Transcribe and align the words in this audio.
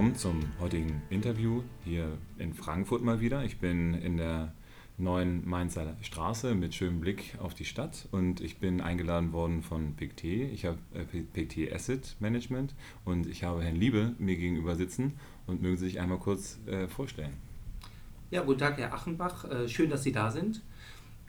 Willkommen 0.00 0.16
zum 0.16 0.40
heutigen 0.58 1.02
Interview 1.10 1.62
hier 1.84 2.16
in 2.38 2.54
Frankfurt 2.54 3.02
mal 3.02 3.20
wieder. 3.20 3.44
Ich 3.44 3.58
bin 3.58 3.92
in 3.92 4.16
der 4.16 4.54
neuen 4.96 5.46
Mainzer 5.46 5.94
Straße 6.00 6.54
mit 6.54 6.74
schönem 6.74 7.00
Blick 7.00 7.36
auf 7.38 7.52
die 7.52 7.66
Stadt 7.66 8.08
und 8.10 8.40
ich 8.40 8.56
bin 8.56 8.80
eingeladen 8.80 9.34
worden 9.34 9.60
von 9.60 9.96
PICT. 9.96 10.24
Ich 10.24 10.64
habe 10.64 10.78
äh, 10.94 11.04
PICT 11.04 11.70
Asset 11.74 12.16
Management 12.18 12.74
und 13.04 13.26
ich 13.26 13.44
habe 13.44 13.62
Herrn 13.62 13.76
Liebe 13.76 14.14
mir 14.18 14.36
gegenüber 14.36 14.74
sitzen 14.74 15.20
und 15.46 15.60
mögen 15.60 15.76
Sie 15.76 15.84
sich 15.84 16.00
einmal 16.00 16.18
kurz 16.18 16.58
äh, 16.64 16.88
vorstellen. 16.88 17.34
Ja, 18.30 18.40
guten 18.40 18.60
Tag, 18.60 18.78
Herr 18.78 18.94
Achenbach. 18.94 19.44
Äh, 19.44 19.68
schön, 19.68 19.90
dass 19.90 20.02
Sie 20.02 20.12
da 20.12 20.30
sind. 20.30 20.62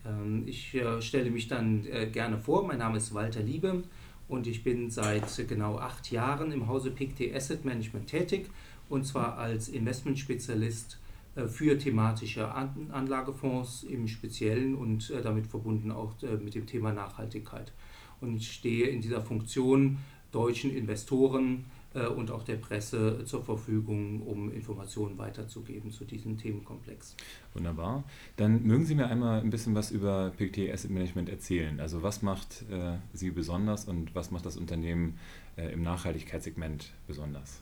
Ähm, 0.06 0.44
ich 0.48 0.82
stelle 1.02 1.30
mich 1.30 1.50
dann 1.50 1.86
gerne 2.14 2.38
vor. 2.38 2.66
Mein 2.66 2.80
Name 2.80 2.96
ist 2.96 3.14
Walter 3.14 3.42
Liebe 3.42 3.84
und 4.32 4.48
ich 4.48 4.64
bin 4.64 4.90
seit 4.90 5.46
genau 5.50 5.78
acht 5.78 6.10
Jahren 6.10 6.54
im 6.54 6.68
Hause 6.68 6.90
PICT 6.90 7.36
Asset 7.36 7.66
Management 7.66 8.08
tätig 8.08 8.50
und 8.88 9.06
zwar 9.06 9.38
als 9.38 9.68
Investmentspezialist 9.68 11.00
äh, 11.36 11.48
für 11.48 11.78
thematische 11.78 12.50
Anlagefonds 12.50 13.84
im 13.84 14.08
Speziellen 14.08 14.76
und 14.76 15.10
äh, 15.10 15.22
damit 15.22 15.48
verbunden 15.48 15.92
auch 15.92 16.14
äh, 16.24 16.38
mit 16.38 16.56
dem 16.56 16.66
Thema 16.66 16.94
Nachhaltigkeit. 16.94 17.74
Und 18.22 18.38
ich 18.38 18.54
stehe 18.54 18.88
in 18.88 19.02
dieser 19.02 19.22
Funktion 19.22 19.98
deutschen 20.32 20.72
Investoren 20.72 21.66
und 22.00 22.32
auch 22.32 22.44
der 22.44 22.56
Presse 22.56 23.26
zur 23.26 23.44
Verfügung, 23.44 24.22
um 24.22 24.52
Informationen 24.52 25.18
weiterzugeben 25.18 25.92
zu 25.92 26.06
diesem 26.06 26.38
Themenkomplex. 26.38 27.16
Wunderbar. 27.54 28.04
Dann 28.38 28.64
mögen 28.64 28.86
Sie 28.86 28.96
mir 28.96 29.08
einmal 29.08 29.42
ein 29.42 29.50
bisschen 29.50 29.76
was 29.76 29.92
über 29.92 30.32
PICT 30.38 30.72
Asset 30.72 30.92
Management 30.92 31.30
erzählen. 31.30 31.80
Also 31.80 32.02
was 32.02 32.22
macht 32.22 32.64
äh, 32.72 32.98
Sie 33.14 33.32
besonders 33.32 33.86
und 33.86 34.16
was 34.16 34.32
macht 34.32 34.46
das 34.46 34.56
Unternehmen 34.56 35.18
äh, 35.58 35.74
im 35.74 35.84
Nachhaltigkeitssegment 35.84 36.94
besonders? 37.08 37.62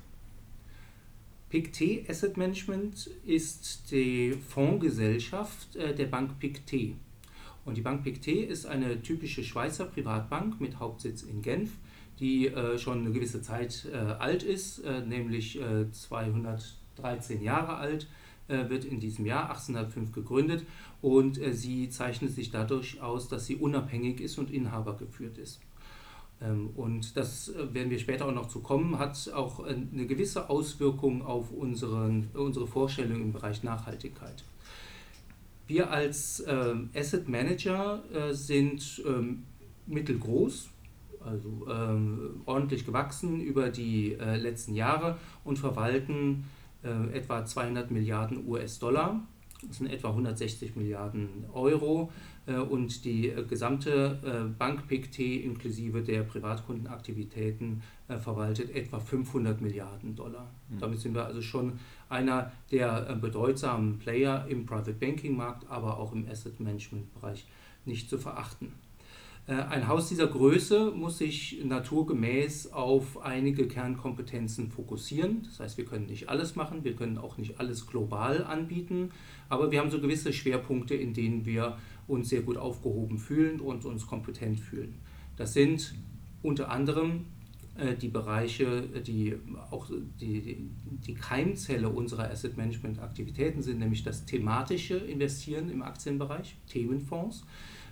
PICT 1.50 2.08
Asset 2.08 2.38
Management 2.38 3.08
ist 3.26 3.92
die 3.92 4.34
Fondsgesellschaft 4.34 5.76
äh, 5.76 5.96
der 5.96 6.06
Bank 6.06 6.38
PICT. 6.40 6.96
Und 7.70 7.76
die 7.76 7.82
Bank 7.82 8.04
PICT 8.04 8.28
ist 8.28 8.66
eine 8.66 9.04
typische 9.04 9.44
Schweizer 9.44 9.86
Privatbank 9.86 10.60
mit 10.60 10.80
Hauptsitz 10.80 11.22
in 11.22 11.44
Genf, 11.44 11.70
die 12.20 12.48
äh, 12.48 12.80
schon 12.80 13.02
eine 13.02 13.12
gewisse 13.12 13.44
Zeit 13.44 13.88
äh, 13.94 13.96
alt 13.96 14.42
ist, 14.42 14.84
nämlich 15.06 15.60
213 15.92 17.44
Jahre 17.44 17.76
alt, 17.76 18.08
wird 18.48 18.84
in 18.84 19.00
diesem 19.00 19.28
Jahr 19.28 19.52
1805 19.52 20.12
gegründet 20.12 20.66
und 21.04 21.40
sie 21.52 21.90
zeichnet 21.90 22.32
sich 22.32 22.50
dadurch 22.50 23.00
aus, 23.00 23.28
dass 23.28 23.46
sie 23.46 23.56
unabhängig 23.56 24.20
ist 24.20 24.40
und 24.40 24.50
inhabergeführt 24.50 25.38
ist. 25.38 25.62
Ähm, 26.42 26.70
und 26.76 27.18
das 27.18 27.50
äh, 27.50 27.74
werden 27.74 27.90
wir 27.90 28.00
später 28.00 28.26
auch 28.26 28.32
noch 28.34 28.48
zu 28.48 28.62
kommen, 28.62 28.98
hat 28.98 29.32
auch 29.34 29.66
äh, 29.66 29.72
eine 29.72 30.06
gewisse 30.06 30.50
Auswirkung 30.50 31.26
auf 31.26 31.52
unseren, 31.52 32.30
unsere 32.34 32.68
Vorstellung 32.68 33.22
im 33.22 33.34
Bereich 33.34 33.64
Nachhaltigkeit. 33.64 34.44
Wir 35.70 35.92
als 35.92 36.40
äh, 36.40 36.74
Asset 36.96 37.30
Manager 37.30 38.04
äh, 38.12 38.34
sind 38.34 39.04
ähm, 39.06 39.44
mittelgroß, 39.86 40.68
also 41.24 41.68
ähm, 41.70 42.42
ordentlich 42.48 42.88
gewachsen 42.88 43.40
über 43.40 43.70
die 43.70 44.14
äh, 44.14 44.38
letzten 44.38 44.74
Jahre 44.74 45.20
und 45.44 45.60
verwalten 45.60 46.46
äh, 46.84 47.16
etwa 47.16 47.46
200 47.46 47.92
Milliarden 47.92 48.48
US-Dollar 48.48 49.22
das 49.68 49.78
sind 49.78 49.92
etwa 49.92 50.10
160 50.10 50.76
Milliarden 50.76 51.46
Euro 51.54 52.12
und 52.58 53.06
die 53.06 53.30
äh, 53.30 53.44
gesamte 53.44 54.20
äh, 54.24 54.50
Bank 54.58 54.88
PICT 54.88 55.20
inklusive 55.20 56.02
der 56.02 56.24
Privatkundenaktivitäten 56.24 57.82
verwaltet 58.24 58.72
etwa 58.76 59.00
500 59.00 59.62
Milliarden 59.62 60.16
Dollar. 60.16 60.50
Mhm. 60.70 60.80
Damit 60.80 61.00
sind 61.00 61.14
wir 61.14 61.26
also 61.26 61.44
schon 61.44 61.74
einer 62.10 62.52
der 62.72 63.16
bedeutsamen 63.22 64.00
Player 64.00 64.48
im 64.50 64.66
Private 64.66 64.94
Banking 64.94 65.38
Markt, 65.38 65.70
aber 65.70 66.00
auch 66.00 66.12
im 66.14 66.28
Asset 66.28 66.60
Management 66.60 67.14
Bereich 67.14 67.46
nicht 67.86 68.10
zu 68.10 68.18
verachten. 68.18 68.74
Äh, 69.50 69.54
ein 69.54 69.88
Haus 69.88 70.10
dieser 70.10 70.28
Größe 70.28 70.92
muss 70.92 71.18
sich 71.18 71.60
naturgemäß 71.64 72.72
auf 72.72 73.22
einige 73.22 73.68
Kernkompetenzen 73.68 74.70
fokussieren. 74.70 75.42
Das 75.44 75.60
heißt, 75.60 75.78
wir 75.78 75.86
können 75.86 76.06
nicht 76.06 76.30
alles 76.30 76.56
machen, 76.56 76.84
wir 76.84 76.96
können 76.96 77.18
auch 77.18 77.38
nicht 77.38 77.60
alles 77.60 77.88
global 77.88 78.44
anbieten, 78.44 79.12
aber 79.50 79.72
wir 79.72 79.80
haben 79.80 79.90
so 79.90 80.00
gewisse 80.00 80.34
Schwerpunkte, 80.34 80.94
in 80.94 81.14
denen 81.16 81.46
wir 81.46 81.78
uns 82.10 82.30
sehr 82.30 82.42
gut 82.42 82.58
aufgehoben 82.58 83.18
fühlen 83.18 83.60
und 83.60 83.86
uns 83.86 84.08
kompetent 84.08 84.60
fühlen. 84.60 84.96
Das 85.38 85.54
sind 85.54 85.94
unter 86.42 86.70
anderem 86.70 87.26
äh, 87.78 87.96
die 87.96 88.10
Bereiche, 88.10 88.82
die 89.06 89.36
auch 89.72 89.90
die, 90.20 90.70
die 91.08 91.14
Keimzelle 91.14 91.90
unserer 91.90 92.30
Asset 92.30 92.58
Management 92.58 93.00
Aktivitäten 93.00 93.62
sind, 93.62 93.80
nämlich 93.80 94.04
das 94.04 94.26
thematische 94.26 94.98
Investieren 94.98 95.70
im 95.70 95.82
Aktienbereich, 95.82 96.58
Themenfonds, 96.68 97.46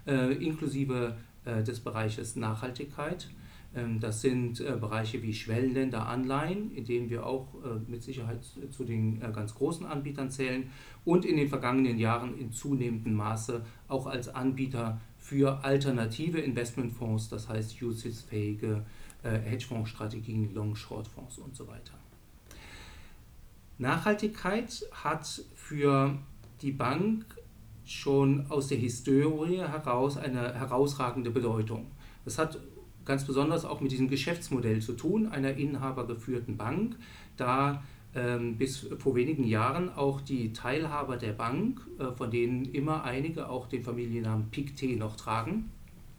äh, 0.06 0.34
inklusive 0.44 1.16
äh, 1.46 1.64
des 1.64 1.80
Bereiches 1.80 2.36
Nachhaltigkeit. 2.36 3.30
Ähm, 3.76 4.00
das 4.00 4.22
sind 4.22 4.60
äh, 4.60 4.78
Bereiche 4.80 5.22
wie 5.22 5.34
Schwellenländeranleihen, 5.34 6.72
in 6.72 6.86
denen 6.86 7.10
wir 7.10 7.26
auch 7.26 7.54
äh, 7.64 7.90
mit 7.90 8.04
Sicherheit 8.04 8.44
zu 8.72 8.84
den 8.84 9.20
ganz 9.34 9.56
großen 9.56 9.86
Anbietern 9.86 10.32
zählen 10.32 10.70
und 11.06 11.26
in 11.26 11.38
den 11.38 11.50
vergangenen 11.50 11.98
Jahren 11.98 12.38
in 12.38 12.52
zunehmendem 12.52 13.14
Maße 13.14 13.66
auch 13.88 14.08
als 14.08 14.30
Anbieter 14.30 15.00
für 15.18 15.64
alternative 15.64 16.40
Investmentfonds, 16.40 17.30
das 17.30 17.50
heißt 17.50 17.82
UCITS-fähige 17.82 18.86
Hedgefondsstrategien, 19.24 20.54
Long-Short-Fonds 20.54 21.40
und 21.40 21.54
so 21.54 21.68
weiter. 21.68 21.94
Nachhaltigkeit 23.78 24.86
hat 24.92 25.44
für 25.54 26.18
die 26.62 26.72
Bank 26.72 27.26
schon 27.84 28.46
aus 28.50 28.68
der 28.68 28.78
Historie 28.78 29.58
heraus 29.58 30.18
eine 30.18 30.54
herausragende 30.54 31.32
Bedeutung. 31.32 31.88
Das 32.24 32.38
hat 32.38 32.58
ganz 33.08 33.26
besonders 33.26 33.66
auch 33.66 33.82
mit 33.82 33.92
diesem 33.92 34.10
Geschäftsmodell 34.10 34.82
zu 34.82 34.94
tun, 34.94 35.28
einer 35.28 35.54
inhabergeführten 35.56 36.58
Bank, 36.58 36.96
da 37.38 37.84
ähm, 38.14 38.58
bis 38.58 38.88
vor 39.00 39.16
wenigen 39.16 39.44
Jahren 39.44 39.90
auch 39.94 40.22
die 40.22 40.54
Teilhaber 40.54 41.18
der 41.18 41.34
Bank, 41.34 41.82
äh, 42.00 42.12
von 42.12 42.30
denen 42.30 42.66
immer 42.66 43.04
einige 43.04 43.50
auch 43.50 43.68
den 43.68 43.84
Familiennamen 43.84 44.50
PICT 44.50 44.98
noch 44.98 45.16
tragen. 45.16 45.72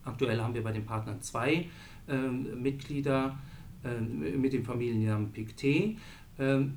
Aktuell 0.05 0.41
haben 0.41 0.55
wir 0.55 0.63
bei 0.63 0.73
den 0.73 0.87
Partnern 0.87 1.21
zwei 1.23 1.69
äh, 2.09 2.17
Mitglieder 2.17 3.39
äh, 3.85 4.01
mit 4.01 4.53
dem 4.53 4.65
Familiennamen 4.65 5.33
PICT, 5.33 5.99
ähm, 6.39 6.75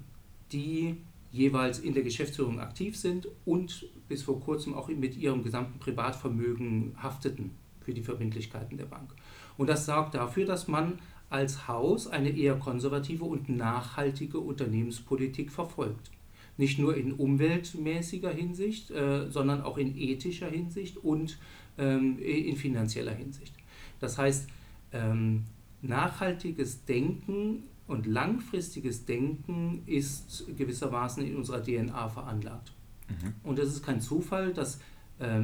die 0.52 0.98
jeweils 1.32 1.80
in 1.80 1.94
der 1.94 2.04
Geschäftsführung 2.04 2.60
aktiv 2.60 2.98
sind 2.98 3.28
und 3.46 3.88
bis 4.10 4.24
vor 4.24 4.40
kurzem 4.42 4.74
auch 4.74 4.90
mit 4.90 5.16
ihrem 5.16 5.44
gesamten 5.44 5.80
Privatvermögen 5.80 6.94
hafteten 6.98 7.52
für 7.80 7.94
die 7.94 8.04
Verbindlichkeiten 8.04 8.78
der 8.78 8.86
Bank. 8.86 9.14
Und 9.62 9.68
das 9.68 9.86
sorgt 9.86 10.16
dafür, 10.16 10.48
dass 10.48 10.68
man 10.68 10.98
als 11.30 11.68
Haus 11.68 12.08
eine 12.08 12.32
eher 12.32 12.56
konservative 12.56 13.26
und 13.26 13.48
nachhaltige 13.48 14.40
Unternehmenspolitik 14.40 15.52
verfolgt. 15.52 16.10
Nicht 16.58 16.80
nur 16.80 16.98
in 16.98 17.14
umweltmäßiger 17.14 18.32
Hinsicht, 18.32 18.90
äh, 18.90 19.30
sondern 19.30 19.62
auch 19.62 19.78
in 19.78 19.96
ethischer 19.96 20.50
Hinsicht 20.50 20.98
und 20.98 21.38
ähm, 21.78 22.18
in 22.18 22.56
finanzieller 22.56 23.14
Hinsicht. 23.14 23.54
Das 24.00 24.18
heißt, 24.18 24.50
ähm, 24.94 25.44
nachhaltiges 25.84 26.84
Denken 26.86 27.62
und 27.86 28.08
langfristiges 28.08 29.06
Denken 29.06 29.84
ist 29.86 30.48
gewissermaßen 30.58 31.24
in 31.24 31.36
unserer 31.36 31.62
DNA 31.62 32.10
veranlagt. 32.10 32.74
Mhm. 33.10 33.34
Und 33.44 33.60
es 33.60 33.70
ist 33.70 33.86
kein 33.86 34.02
Zufall, 34.02 34.54
dass 34.54 34.80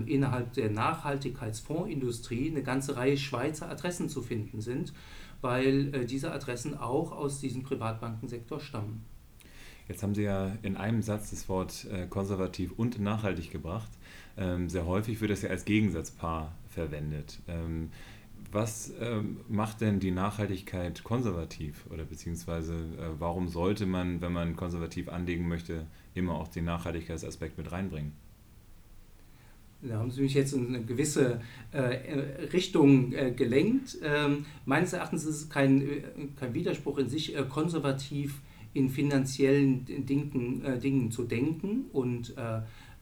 innerhalb 0.06 0.54
der 0.54 0.72
Nachhaltigkeitsfondsindustrie 0.72 2.50
eine 2.50 2.64
ganze 2.64 2.96
Reihe 2.96 3.18
Schweizer 3.18 3.70
Adressen 3.70 4.10
zu 4.10 4.22
finden 4.22 4.62
sind, 4.62 4.94
weil 5.42 5.94
äh, 5.94 6.06
diese 6.06 6.32
Adressen 6.32 6.78
auch 6.78 7.12
aus 7.12 7.40
diesem 7.40 7.64
Privatbankensektor 7.64 8.60
stammen. 8.60 9.06
Jetzt 9.88 10.04
haben 10.04 10.16
Sie 10.16 10.24
ja 10.24 10.52
in 10.64 10.76
einem 10.76 11.02
Satz 11.02 11.30
das 11.30 11.48
Wort 11.48 11.86
äh, 11.86 12.08
konservativ 12.08 12.74
und 12.74 13.00
nachhaltig 13.00 13.52
gebracht. 13.52 13.90
Ähm, 14.36 14.70
sehr 14.70 14.86
häufig 14.86 15.22
wird 15.22 15.32
das 15.32 15.42
ja 15.44 15.50
als 15.50 15.64
Gegensatzpaar 15.64 16.54
verwendet. 16.68 17.40
Ähm, 17.48 17.90
was 18.52 18.94
ähm, 19.00 19.42
macht 19.48 19.82
denn 19.82 20.00
die 20.00 20.12
Nachhaltigkeit 20.12 21.04
konservativ 21.04 21.86
oder 21.90 22.04
beziehungsweise 22.04 22.74
äh, 22.74 23.20
warum 23.20 23.48
sollte 23.48 23.86
man, 23.86 24.22
wenn 24.22 24.34
man 24.34 24.56
konservativ 24.56 25.10
anlegen 25.10 25.48
möchte, 25.48 25.86
immer 26.14 26.36
auch 26.36 26.48
den 26.48 26.66
Nachhaltigkeitsaspekt 26.66 27.58
mit 27.58 27.72
reinbringen? 27.72 28.14
Da 29.82 30.00
haben 30.00 30.10
Sie 30.10 30.22
mich 30.22 30.34
jetzt 30.34 30.54
in 30.54 30.68
eine 30.68 30.84
gewisse 30.84 31.40
äh, 31.72 31.80
Richtung 32.52 33.14
äh, 33.14 33.32
gelenkt. 33.32 33.98
Ähm, 34.04 34.46
meines 34.66 34.94
Erachtens 34.94 35.24
ist 35.24 35.36
es 35.36 35.50
kein, 35.50 35.82
äh, 35.82 36.02
kein 36.36 36.54
Widerspruch 36.54 36.98
in 36.98 37.10
sich, 37.10 37.36
äh, 37.36 37.44
konservativ 37.48 38.42
in 38.74 38.90
finanziellen 38.90 39.86
Dingen, 39.86 40.64
äh, 40.66 40.80
Dingen 40.80 41.12
zu 41.12 41.24
denken 41.24 41.86
und, 41.94 42.36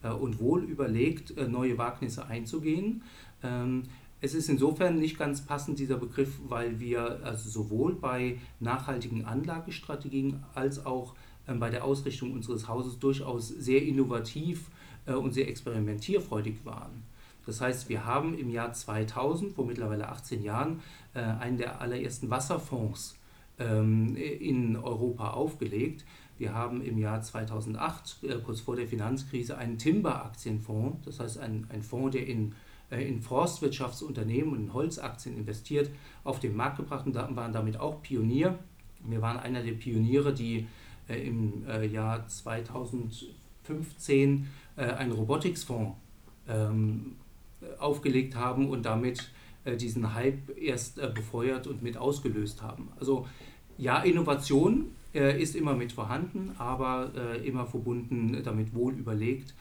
und 0.02 0.38
wohl 0.38 0.62
überlegt 0.64 1.34
neue 1.48 1.76
Wagnisse 1.78 2.26
einzugehen. 2.26 3.02
Ähm, 3.42 3.82
Es 4.20 4.34
ist 4.34 4.48
insofern 4.48 4.98
nicht 4.98 5.18
ganz 5.18 5.44
passend, 5.44 5.78
dieser 5.78 5.98
Begriff, 5.98 6.38
weil 6.48 6.80
wir 6.80 7.20
also 7.22 7.50
sowohl 7.50 7.94
bei 7.94 8.38
nachhaltigen 8.60 9.24
Anlagestrategien 9.24 10.42
als 10.54 10.84
auch 10.86 11.14
ähm, 11.46 11.60
bei 11.60 11.70
der 11.70 11.84
Ausrichtung 11.84 12.32
unseres 12.32 12.66
Hauses 12.66 12.98
durchaus 12.98 13.48
sehr 13.48 13.82
innovativ 13.82 14.58
äh, 14.58 14.70
und 15.14 15.32
sehr 15.32 15.48
experimentierfreudig 15.48 16.56
waren. 16.64 17.04
Das 17.46 17.60
heißt, 17.60 17.88
wir 17.88 18.04
haben 18.04 18.36
im 18.36 18.50
Jahr 18.50 18.72
2000, 18.72 19.54
vor 19.54 19.64
mittlerweile 19.64 20.08
18 20.08 20.42
Jahren, 20.42 20.80
äh, 21.14 21.20
einen 21.20 21.56
der 21.56 21.80
allerersten 21.80 22.28
Wasserfonds 22.28 23.16
ähm, 23.58 24.16
in 24.16 24.76
Europa 24.76 25.30
aufgelegt. 25.30 26.04
Wir 26.38 26.52
haben 26.52 26.82
im 26.82 26.98
Jahr 26.98 27.22
2008, 27.22 28.24
äh, 28.24 28.34
kurz 28.44 28.60
vor 28.60 28.76
der 28.76 28.88
Finanzkrise, 28.88 29.56
einen 29.56 29.78
Timber-Aktienfonds, 29.78 31.06
das 31.06 31.20
heißt 31.20 31.38
ein, 31.38 31.66
ein 31.70 31.82
Fonds, 31.82 32.14
der 32.16 32.26
in, 32.26 32.54
in 32.90 33.22
Forstwirtschaftsunternehmen 33.22 34.52
und 34.52 34.64
in 34.64 34.74
Holzaktien 34.74 35.36
investiert, 35.36 35.90
auf 36.24 36.40
den 36.40 36.56
Markt 36.56 36.78
gebracht 36.78 37.06
und 37.06 37.14
waren 37.14 37.52
damit 37.52 37.78
auch 37.78 38.02
Pionier. 38.02 38.58
Wir 39.04 39.22
waren 39.22 39.38
einer 39.38 39.62
der 39.62 39.72
Pioniere, 39.72 40.34
die 40.34 40.66
im 41.08 41.62
Jahr 41.92 42.26
2015 42.26 44.48
einen 44.82 45.12
Robotics-Fonds 45.12 45.96
ähm, 46.48 47.16
aufgelegt 47.78 48.36
haben 48.36 48.68
und 48.68 48.84
damit 48.84 49.30
äh, 49.66 49.76
diesen 49.76 50.14
Hype 50.14 50.56
erst 50.56 50.98
äh, 50.98 51.10
befeuert 51.12 51.66
und 51.66 51.82
mit 51.82 51.96
ausgelöst 51.96 52.62
haben. 52.62 52.88
Also 53.00 53.26
ja, 53.78 54.00
Innovation 54.00 54.92
äh, 55.12 55.40
ist 55.42 55.56
immer 55.56 55.74
mit 55.74 55.92
vorhanden, 55.92 56.52
aber 56.58 57.10
immer 57.44 57.66
verbunden 57.66 58.40
damit 58.44 58.74
wohl 58.74 58.94
überlegt 58.94 59.54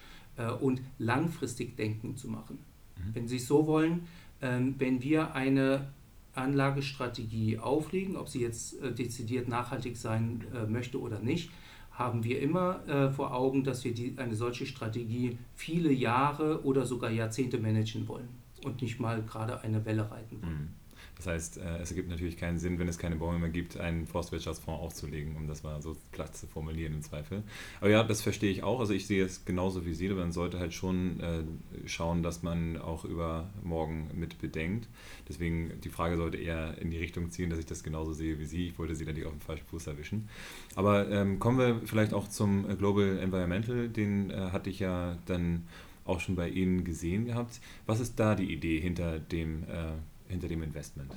und 0.60 0.82
langfristig 1.00 1.78
denken 1.78 2.18
zu 2.18 2.28
machen. 2.28 2.60
Mhm. 2.98 3.16
Wenn 3.16 3.28
Sie 3.28 3.38
es 3.38 3.48
so 3.48 3.68
wollen, 3.68 4.08
ähm, 4.42 4.76
wenn 4.78 5.02
wir 5.02 5.34
eine 5.34 5.88
Anlagestrategie 6.34 7.58
auflegen, 7.60 8.18
ob 8.18 8.28
sie 8.28 8.42
jetzt 8.42 8.76
dezidiert 9.00 9.48
nachhaltig 9.48 9.96
sein 9.96 10.44
möchte 10.68 11.00
oder 11.00 11.20
nicht, 11.20 11.50
haben 11.96 12.24
wir 12.24 12.42
immer 12.42 12.88
äh, 12.88 13.10
vor 13.10 13.34
Augen, 13.34 13.64
dass 13.64 13.84
wir 13.84 13.94
die, 13.94 14.16
eine 14.18 14.36
solche 14.36 14.66
Strategie 14.66 15.38
viele 15.56 15.92
Jahre 15.92 16.64
oder 16.64 16.86
sogar 16.86 17.10
Jahrzehnte 17.10 17.58
managen 17.58 18.08
wollen 18.08 18.30
und 18.64 18.82
nicht 18.82 19.00
mal 19.00 19.22
gerade 19.24 19.62
eine 19.62 19.84
Welle 19.86 20.12
reiten 20.12 20.42
wollen. 20.42 20.54
Mhm. 20.54 20.85
Das 21.18 21.28
heißt, 21.28 21.58
äh, 21.58 21.78
es 21.82 21.92
ergibt 21.92 22.10
natürlich 22.10 22.38
keinen 22.38 22.60
Sinn, 22.60 22.78
wenn 22.80 22.88
es 22.88 22.98
keine 22.98 23.16
Bäume 23.16 23.40
mehr 23.40 23.50
gibt, 23.50 23.78
einen 23.78 24.06
Forstwirtschaftsfonds 24.06 24.82
aufzulegen, 24.82 25.36
um 25.36 25.48
das 25.48 25.64
mal 25.64 25.82
so 25.82 25.96
platt 26.12 26.36
zu 26.36 26.48
formulieren 26.48 26.94
im 26.94 27.02
Zweifel. 27.02 27.44
Aber 27.80 27.90
ja, 27.90 28.04
das 28.04 28.22
verstehe 28.22 28.52
ich 28.52 28.64
auch. 28.64 28.80
Also 28.80 28.94
ich 28.94 29.08
sehe 29.08 29.24
es 29.24 29.46
genauso 29.46 29.86
wie 29.86 29.94
Sie, 29.94 30.10
man 30.10 30.32
sollte 30.32 30.60
halt 30.60 30.74
schon 30.74 31.20
äh, 31.20 31.44
schauen, 31.88 32.22
dass 32.22 32.44
man 32.44 32.78
auch 32.78 33.06
über 33.06 33.50
morgen 33.64 34.10
mit 34.14 34.40
bedenkt. 34.40 34.88
Deswegen 35.30 35.80
die 35.84 35.90
Frage 35.90 36.18
sollte 36.18 36.38
eher 36.38 36.78
in 36.80 36.92
die 36.92 36.98
Richtung 36.98 37.32
ziehen, 37.32 37.50
dass 37.50 37.60
ich 37.60 37.66
das 37.66 37.84
genauso 37.84 38.14
sehe 38.14 38.40
wie 38.40 38.46
Sie. 38.46 38.68
Ich 38.68 38.80
wollte 38.80 38.96
Sie 38.96 39.06
da 39.06 39.14
nicht 39.14 39.26
auf 39.26 39.34
den 39.34 39.42
falschen 39.42 39.66
Fuß 39.68 39.88
erwischen. 39.88 40.30
Aber 40.76 41.10
ähm, 41.10 41.40
kommen 41.40 41.58
wir 41.58 41.82
vielleicht 41.86 42.14
auch 42.14 42.28
zum 42.28 42.78
Global 42.78 43.20
Environmental. 43.20 43.90
Den 43.90 44.32
äh, 44.32 44.36
hatte 44.52 44.70
ich 44.70 44.80
ja 44.80 45.18
dann 45.26 45.68
auch 46.04 46.20
schon 46.20 46.36
bei 46.36 46.50
Ihnen 46.50 46.84
gesehen 46.84 47.26
gehabt. 47.26 47.60
Was 47.86 48.00
ist 48.00 48.20
da 48.20 48.36
die 48.36 48.52
Idee 48.54 48.80
hinter 48.80 49.20
dem 49.20 49.64
äh, 49.64 49.94
hinter 50.28 50.48
dem 50.48 50.64
Investment? 50.64 51.12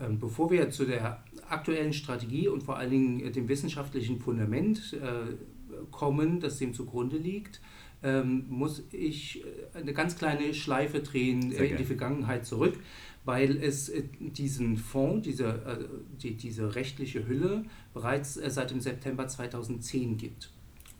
Ähm, 0.00 0.18
bevor 0.18 0.50
wir 0.50 0.70
zu 0.70 0.84
der 0.84 1.22
aktuellen 1.48 1.92
Strategie 1.92 2.48
und 2.48 2.62
vor 2.62 2.76
allen 2.76 2.90
Dingen 2.90 3.20
äh, 3.20 3.30
dem 3.30 3.48
wissenschaftlichen 3.48 4.18
Fundament 4.18 4.94
äh, 4.94 5.84
kommen, 5.90 6.40
das 6.40 6.58
dem 6.58 6.74
zugrunde 6.74 7.16
liegt, 7.16 7.60
ähm, 8.02 8.46
muss 8.48 8.82
ich 8.92 9.44
äh, 9.44 9.78
eine 9.78 9.92
ganz 9.92 10.16
kleine 10.16 10.54
Schleife 10.54 11.00
drehen 11.00 11.52
in 11.52 11.76
die 11.76 11.84
Vergangenheit 11.84 12.46
zurück, 12.46 12.78
weil 13.24 13.62
es 13.62 13.92
diesen 14.20 14.78
Fonds, 14.78 15.28
diese, 15.28 15.90
die, 16.22 16.36
diese 16.36 16.74
rechtliche 16.74 17.28
Hülle 17.28 17.64
bereits 17.92 18.34
seit 18.34 18.70
dem 18.70 18.80
September 18.80 19.28
2010 19.28 20.16
gibt. 20.16 20.50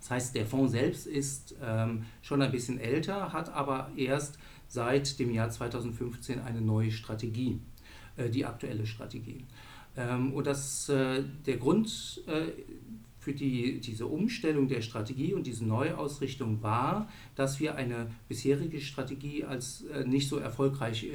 Das 0.00 0.10
heißt, 0.10 0.34
der 0.34 0.44
Fonds 0.44 0.72
selbst 0.72 1.06
ist 1.06 1.56
ähm, 1.62 2.04
schon 2.20 2.42
ein 2.42 2.50
bisschen 2.50 2.78
älter, 2.78 3.32
hat 3.32 3.50
aber 3.54 3.90
erst 3.96 4.38
seit 4.70 5.19
dem 5.19 5.34
Jahr 5.34 5.50
2015 5.50 6.40
eine 6.40 6.61
neue 6.61 6.93
Strategie, 6.93 7.58
äh, 8.17 8.31
die 8.31 8.46
aktuelle 8.46 8.87
Strategie. 8.87 9.44
Ähm, 9.96 10.32
und 10.32 10.46
das, 10.46 10.88
äh, 10.88 11.25
der 11.44 11.56
Grund 11.56 12.22
äh, 12.28 12.52
für 13.19 13.34
die, 13.34 13.81
diese 13.81 14.06
Umstellung 14.06 14.69
der 14.69 14.81
Strategie 14.81 15.34
und 15.34 15.46
diese 15.46 15.67
Neuausrichtung 15.67 16.62
war, 16.62 17.08
dass 17.34 17.58
wir 17.58 17.75
eine 17.75 18.12
bisherige 18.28 18.81
Strategie 18.81 19.44
als 19.44 19.84
nicht 20.06 20.26
so 20.26 20.38
erfolgreich 20.38 21.06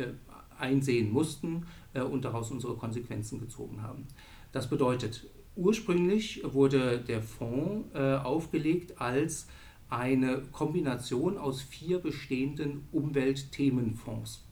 einsehen 0.59 1.11
mussten 1.11 1.65
und 1.95 2.23
daraus 2.23 2.51
unsere 2.51 2.75
Konsequenzen 2.75 3.39
gezogen 3.39 3.81
haben. 3.81 4.05
Das 4.51 4.69
bedeutet, 4.69 5.25
ursprünglich 5.55 6.43
wurde 6.45 6.99
der 6.99 7.23
Fonds 7.23 7.95
aufgelegt 7.95 9.01
als 9.01 9.47
eine 9.95 10.41
Kombination 10.51 11.37
aus 11.37 11.61
vier 11.61 11.99
bestehenden 11.99 12.87
Umweltthemenfonds. 12.91 14.43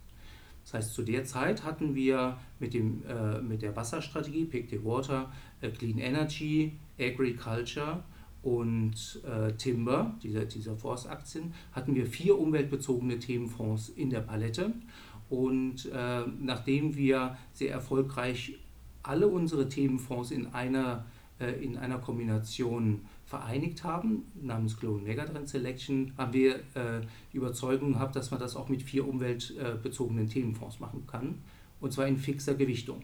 Das 0.63 0.73
heißt, 0.73 0.93
zu 0.93 1.03
der 1.03 1.25
Zeit 1.25 1.63
hatten 1.63 1.93
wir 1.93 2.37
mit, 2.59 2.73
dem, 2.73 3.03
äh, 3.05 3.41
mit 3.41 3.61
der 3.61 3.75
Wasserstrategie, 3.75 4.45
Pick 4.45 4.69
the 4.69 4.83
Water, 4.83 5.31
äh, 5.61 5.69
Clean 5.69 5.97
Energy, 5.97 6.73
Agriculture 6.97 8.03
und 8.41 9.21
äh, 9.25 9.51
Timber, 9.53 10.15
dieser, 10.23 10.45
dieser 10.45 10.77
Forstaktien, 10.77 11.53
hatten 11.73 11.93
wir 11.95 12.05
vier 12.05 12.39
umweltbezogene 12.39 13.19
Themenfonds 13.19 13.89
in 13.89 14.09
der 14.09 14.21
Palette. 14.21 14.71
Und 15.29 15.89
äh, 15.91 16.21
nachdem 16.39 16.95
wir 16.95 17.37
sehr 17.53 17.71
erfolgreich 17.71 18.59
alle 19.01 19.27
unsere 19.27 19.67
Themenfonds 19.67 20.31
in 20.31 20.47
einer, 20.47 21.05
äh, 21.39 21.51
in 21.63 21.77
einer 21.77 21.97
Kombination 21.97 23.01
vereinigt 23.33 23.83
haben, 23.83 24.25
namens 24.39 24.79
Global 24.79 25.01
Megatrend 25.01 25.49
Selection, 25.49 26.13
haben 26.17 26.33
wir 26.33 26.57
äh, 26.75 27.01
die 27.31 27.37
Überzeugung 27.37 27.93
gehabt, 27.93 28.15
dass 28.15 28.29
man 28.29 28.39
das 28.39 28.55
auch 28.55 28.69
mit 28.69 28.83
vier 28.83 29.07
umweltbezogenen 29.07 30.29
Themenfonds 30.29 30.79
machen 30.79 31.07
kann, 31.07 31.39
und 31.81 31.91
zwar 31.91 32.05
in 32.05 32.17
fixer 32.17 32.53
Gewichtung. 32.53 33.01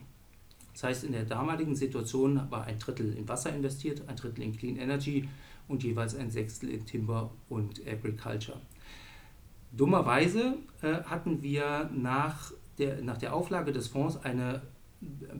Das 0.73 0.83
heißt, 0.83 1.03
in 1.03 1.13
der 1.13 1.25
damaligen 1.25 1.75
Situation 1.75 2.39
war 2.51 2.65
ein 2.65 2.77
Drittel 2.77 3.11
in 3.17 3.27
Wasser 3.27 3.51
investiert, 3.55 4.03
ein 4.07 4.15
Drittel 4.15 4.43
in 4.43 4.55
Clean 4.55 4.77
Energy 4.77 5.27
und 5.67 5.83
jeweils 5.83 6.15
ein 6.15 6.29
Sechstel 6.29 6.69
in 6.69 6.85
Timber 6.85 7.31
und 7.49 7.81
Agriculture. 7.87 8.61
Dummerweise 9.71 10.57
äh, 10.83 11.01
hatten 11.05 11.41
wir 11.41 11.89
nach 11.91 12.51
der, 12.77 13.01
nach 13.01 13.17
der 13.17 13.33
Auflage 13.33 13.71
des 13.71 13.87
Fonds 13.87 14.17
eine 14.23 14.61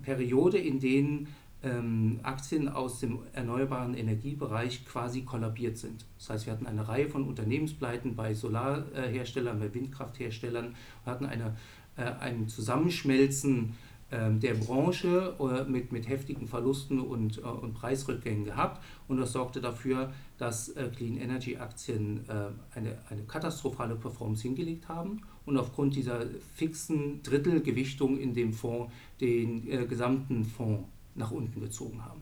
Periode, 0.01 0.58
in 0.58 0.79
denen 0.79 1.27
ähm, 1.63 2.20
Aktien 2.24 2.70
aus 2.70 3.00
dem 3.00 3.20
erneuerbaren 3.34 3.94
Energiebereich 3.94 4.86
quasi 4.86 5.24
kollabiert 5.24 5.78
sind. 5.78 6.06
Das 6.18 6.30
heißt, 6.30 6.46
wir 6.46 6.54
hatten 6.54 6.68
eine 6.68 6.88
Reihe 6.88 7.10
von 7.10 7.25
Unternehmenspleiten 7.28 8.16
bei 8.16 8.34
Solarherstellern, 8.34 9.60
bei 9.60 9.74
Windkraftherstellern, 9.74 10.75
wir 11.04 11.12
hatten 11.12 11.25
eine, 11.25 11.58
äh, 11.98 12.04
ein 12.04 12.48
Zusammenschmelzen 12.48 13.75
äh, 14.10 14.32
der 14.32 14.54
Branche 14.54 15.36
äh, 15.39 15.70
mit, 15.70 15.92
mit 15.92 16.08
heftigen 16.08 16.48
Verlusten 16.48 17.01
und, 17.01 17.39
äh, 17.39 17.42
und 17.42 17.74
Preisrückgängen 17.74 18.46
gehabt. 18.46 18.82
Und 19.10 19.18
das 19.18 19.34
sorgte 19.34 19.60
dafür, 19.60 20.13
dass 20.38 20.70
äh, 20.70 20.89
Clean 20.96 21.18
Energy 21.18 21.58
Aktien 21.58 22.25
äh, 22.30 22.78
eine, 22.78 22.98
eine 23.10 23.24
katastrophale 23.24 23.96
Performance 23.96 24.44
hingelegt 24.44 24.88
haben. 24.88 25.22
Und 25.46 25.58
aufgrund 25.58 25.96
dieser 25.96 26.22
fixen 26.56 27.22
Drittelgewichtung 27.24 28.18
in 28.18 28.34
dem 28.34 28.54
Fonds 28.54 28.94
den 29.20 29.88
gesamten 29.88 30.46
Fonds 30.46 30.84
nach 31.16 31.32
unten 31.32 31.60
gezogen 31.60 32.04
haben. 32.04 32.22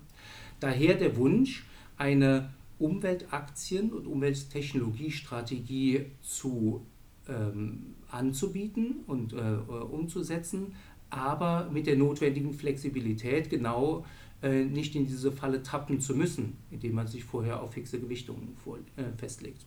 Daher 0.60 0.96
der 0.96 1.16
Wunsch, 1.18 1.66
eine 1.98 2.50
Umweltaktien- 2.80 3.92
und 3.92 4.08
Umwelttechnologiestrategie 4.08 6.06
zu, 6.22 6.86
ähm, 7.28 7.96
anzubieten 8.10 9.04
und 9.08 9.34
äh, 9.34 9.38
umzusetzen, 9.38 10.74
aber 11.10 11.70
mit 11.72 11.88
der 11.88 11.96
notwendigen 11.96 12.54
Flexibilität 12.54 13.50
genau 13.50 14.06
äh, 14.42 14.66
nicht 14.66 14.96
in 14.96 15.08
diese 15.08 15.32
Falle 15.32 15.64
tappen 15.64 16.00
zu 16.00 16.16
müssen, 16.16 16.58
indem 16.70 16.96
man 16.96 17.08
sich 17.08 17.24
vorher 17.24 17.62
auf 17.62 17.74
fixe 17.74 18.00
Gewichtungen 18.00 18.56
vor, 18.64 18.78
äh, 18.96 19.04
festlegt. 19.18 19.66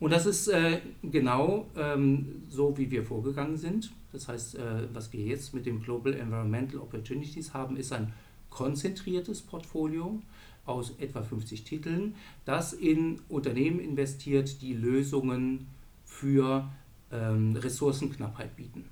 Und 0.00 0.10
das 0.10 0.26
ist 0.26 0.48
äh, 0.48 0.80
genau 1.02 1.68
ähm, 1.76 2.42
so, 2.48 2.76
wie 2.76 2.90
wir 2.90 3.04
vorgegangen 3.04 3.56
sind. 3.56 3.92
Das 4.12 4.28
heißt, 4.28 4.56
äh, 4.56 4.88
was 4.92 5.12
wir 5.12 5.20
jetzt 5.20 5.54
mit 5.54 5.66
dem 5.66 5.80
Global 5.80 6.12
Environmental 6.14 6.80
Opportunities 6.80 7.54
haben, 7.54 7.76
ist 7.76 7.92
ein 7.92 8.12
konzentriertes 8.54 9.42
Portfolio 9.42 10.22
aus 10.64 10.94
etwa 10.98 11.22
50 11.22 11.64
Titeln, 11.64 12.14
das 12.44 12.72
in 12.72 13.20
Unternehmen 13.28 13.80
investiert, 13.80 14.62
die 14.62 14.72
Lösungen 14.72 15.66
für 16.04 16.70
ähm, 17.12 17.56
Ressourcenknappheit 17.56 18.56
bieten. 18.56 18.84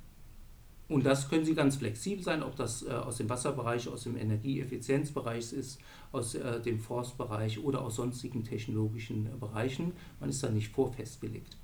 Und 0.89 1.07
das 1.07 1.31
können 1.31 1.47
Sie 1.47 1.55
ganz 1.55 1.77
flexibel 1.77 2.23
sein, 2.23 2.43
ob 2.43 2.57
das 2.57 2.83
äh, 2.83 2.91
aus 2.91 3.17
dem 3.17 3.31
Wasserbereich, 3.31 3.89
aus 3.89 4.03
dem 4.03 4.17
Energieeffizienzbereich 4.17 5.53
ist, 5.53 5.81
aus 6.11 6.35
äh, 6.35 6.61
dem 6.61 6.79
Forstbereich 6.79 7.61
oder 7.61 7.81
aus 7.81 7.97
sonstigen 7.97 8.45
technologischen 8.45 9.27
äh, 9.27 9.31
Bereichen. 9.41 9.93
Man 10.21 10.29
ist 10.29 10.43
da 10.43 10.51
nicht 10.51 10.69
vorfestgelegt. 10.69 11.57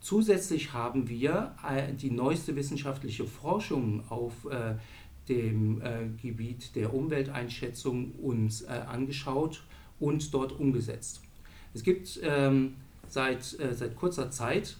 Zusätzlich 0.00 0.74
haben 0.74 1.08
wir 1.08 1.56
äh, 1.66 1.94
die 1.94 2.10
neueste 2.10 2.54
wissenschaftliche 2.54 3.24
Forschung 3.24 4.04
auf 4.10 4.46
dem 5.28 5.82
Gebiet 6.20 6.76
der 6.76 6.94
Umwelteinschätzung 6.94 8.12
uns 8.12 8.64
angeschaut 8.64 9.64
und 9.98 10.32
dort 10.32 10.52
umgesetzt. 10.52 11.20
Es 11.74 11.82
gibt 11.82 12.20
ähm, 12.22 12.74
seit, 13.08 13.42
seit 13.44 13.96
kurzer 13.96 14.30
Zeit 14.30 14.76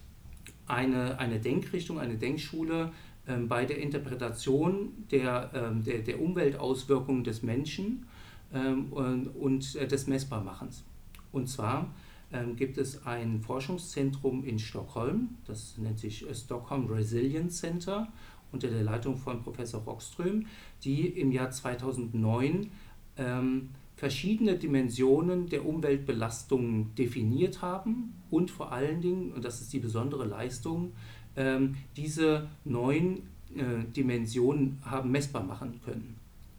eine, 0.66 1.18
eine 1.18 1.38
Denkrichtung, 1.40 1.98
eine 1.98 2.16
Denkschule 2.16 2.92
ähm, 3.28 3.48
bei 3.48 3.64
der 3.64 3.78
Interpretation 3.78 4.92
der, 5.10 5.50
ähm, 5.54 5.84
der, 5.84 5.98
der 5.98 6.20
Umweltauswirkungen 6.20 7.24
des 7.24 7.42
Menschen 7.42 8.06
ähm, 8.52 8.92
und, 8.92 9.28
und 9.28 9.74
äh, 9.76 9.86
des 9.86 10.06
Messbarmachens. 10.06 10.84
Und 11.32 11.48
zwar 11.48 11.92
ähm, 12.32 12.56
gibt 12.56 12.78
es 12.78 13.04
ein 13.04 13.40
Forschungszentrum 13.40 14.44
in 14.44 14.58
Stockholm, 14.58 15.36
das 15.44 15.76
nennt 15.78 15.98
sich 15.98 16.28
äh, 16.28 16.34
Stockholm 16.34 16.86
Resilience 16.86 17.58
Center 17.58 18.08
unter 18.52 18.68
der 18.68 18.82
Leitung 18.82 19.16
von 19.16 19.42
Professor 19.42 19.80
Rockström, 19.82 20.46
die 20.84 21.08
im 21.08 21.32
Jahr 21.32 21.50
2009 21.50 22.70
ähm, 23.16 23.70
verschiedene 23.96 24.56
Dimensionen 24.56 25.48
der 25.48 25.66
Umweltbelastung 25.66 26.94
definiert 26.94 27.62
haben 27.62 28.14
und 28.30 28.50
vor 28.50 28.72
allen 28.72 29.00
Dingen, 29.00 29.32
und 29.32 29.44
das 29.44 29.60
ist 29.60 29.72
die 29.72 29.78
besondere 29.78 30.26
Leistung, 30.26 30.92
ähm, 31.34 31.76
diese 31.96 32.48
neuen 32.64 33.22
äh, 33.54 33.84
Dimensionen 33.94 34.78
haben 34.84 35.10
messbar 35.10 35.42
machen 35.42 35.80
können. 35.84 36.16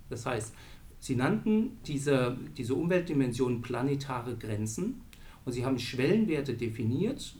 Das 0.09 0.25
heißt, 0.25 0.53
sie 0.99 1.15
nannten 1.15 1.77
diese, 1.85 2.37
diese 2.57 2.73
Umweltdimensionen 2.73 3.61
planetare 3.61 4.35
Grenzen 4.35 5.01
und 5.45 5.53
sie 5.53 5.63
haben 5.63 5.77
Schwellenwerte 5.77 6.55
definiert, 6.55 7.35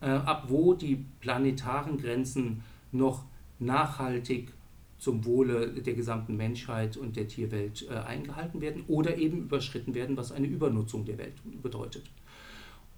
äh, 0.00 0.06
ab 0.06 0.46
wo 0.48 0.74
die 0.74 1.04
planetaren 1.20 1.98
Grenzen 1.98 2.62
noch 2.92 3.24
nachhaltig 3.58 4.52
zum 4.98 5.24
Wohle 5.24 5.68
der 5.68 5.94
gesamten 5.94 6.36
Menschheit 6.36 6.96
und 6.96 7.16
der 7.16 7.28
Tierwelt 7.28 7.86
äh, 7.90 7.94
eingehalten 7.94 8.60
werden 8.60 8.84
oder 8.88 9.18
eben 9.18 9.38
überschritten 9.38 9.94
werden, 9.94 10.16
was 10.16 10.32
eine 10.32 10.46
Übernutzung 10.46 11.04
der 11.04 11.18
Welt 11.18 11.34
bedeutet. 11.62 12.04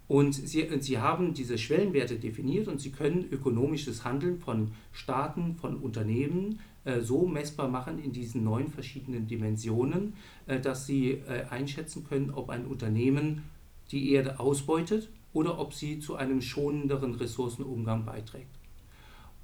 Und 0.08 0.34
sie, 0.34 0.68
sie 0.80 0.98
haben 0.98 1.34
diese 1.34 1.58
Schwellenwerte 1.58 2.16
definiert 2.16 2.68
und 2.68 2.80
sie 2.80 2.92
können 2.92 3.26
ökonomisches 3.30 4.04
Handeln 4.04 4.38
von 4.38 4.70
Staaten, 4.92 5.56
von 5.56 5.76
Unternehmen 5.76 6.60
äh, 6.84 7.00
so 7.00 7.26
messbar 7.26 7.68
machen 7.68 7.98
in 8.02 8.12
diesen 8.12 8.44
neun 8.44 8.68
verschiedenen 8.68 9.26
Dimensionen, 9.26 10.14
äh, 10.46 10.60
dass 10.60 10.86
sie 10.86 11.10
äh, 11.10 11.46
einschätzen 11.50 12.04
können, 12.08 12.30
ob 12.30 12.50
ein 12.50 12.66
Unternehmen 12.66 13.42
die 13.90 14.12
Erde 14.12 14.38
ausbeutet 14.38 15.08
oder 15.32 15.58
ob 15.58 15.74
sie 15.74 15.98
zu 15.98 16.14
einem 16.14 16.40
schonenderen 16.40 17.14
Ressourcenumgang 17.14 18.04
beiträgt. 18.04 18.55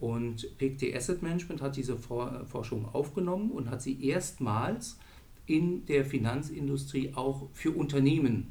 Und 0.02 0.58
PKT 0.58 0.96
Asset 0.96 1.22
Management 1.22 1.62
hat 1.62 1.76
diese 1.76 1.96
Forschung 1.96 2.92
aufgenommen 2.92 3.52
und 3.52 3.70
hat 3.70 3.82
sie 3.82 4.04
erstmals 4.04 4.98
in 5.46 5.86
der 5.86 6.04
Finanzindustrie 6.04 7.12
auch 7.14 7.48
für 7.52 7.70
Unternehmen 7.70 8.50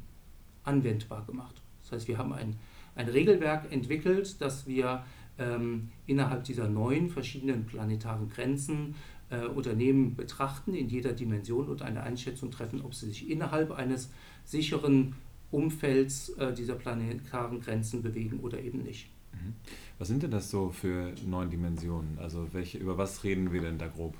anwendbar 0.64 1.26
gemacht. 1.26 1.60
Das 1.82 1.92
heißt, 1.92 2.08
wir 2.08 2.16
haben 2.16 2.32
ein, 2.32 2.56
ein 2.94 3.06
Regelwerk 3.06 3.70
entwickelt, 3.70 4.40
das 4.40 4.66
wir 4.66 5.04
ähm, 5.38 5.90
innerhalb 6.06 6.44
dieser 6.44 6.68
neun 6.68 7.10
verschiedenen 7.10 7.66
planetaren 7.66 8.30
Grenzen 8.30 8.94
äh, 9.28 9.44
Unternehmen 9.44 10.16
betrachten, 10.16 10.72
in 10.72 10.88
jeder 10.88 11.12
Dimension 11.12 11.68
und 11.68 11.82
eine 11.82 12.02
Einschätzung 12.02 12.50
treffen, 12.50 12.80
ob 12.80 12.94
sie 12.94 13.08
sich 13.08 13.28
innerhalb 13.28 13.72
eines 13.72 14.10
sicheren 14.46 15.16
Umfelds 15.50 16.30
äh, 16.30 16.54
dieser 16.54 16.76
planetaren 16.76 17.60
Grenzen 17.60 18.02
bewegen 18.02 18.40
oder 18.40 18.58
eben 18.58 18.84
nicht. 18.84 19.10
Mhm. 19.32 19.54
Was 19.98 20.08
sind 20.08 20.22
denn 20.22 20.30
das 20.30 20.50
so 20.50 20.70
für 20.70 21.12
neun 21.26 21.50
Dimensionen? 21.50 22.18
Also 22.18 22.48
welche, 22.52 22.78
über 22.78 22.98
was 22.98 23.24
reden 23.24 23.52
wir 23.52 23.60
denn 23.60 23.78
da 23.78 23.86
grob? 23.86 24.14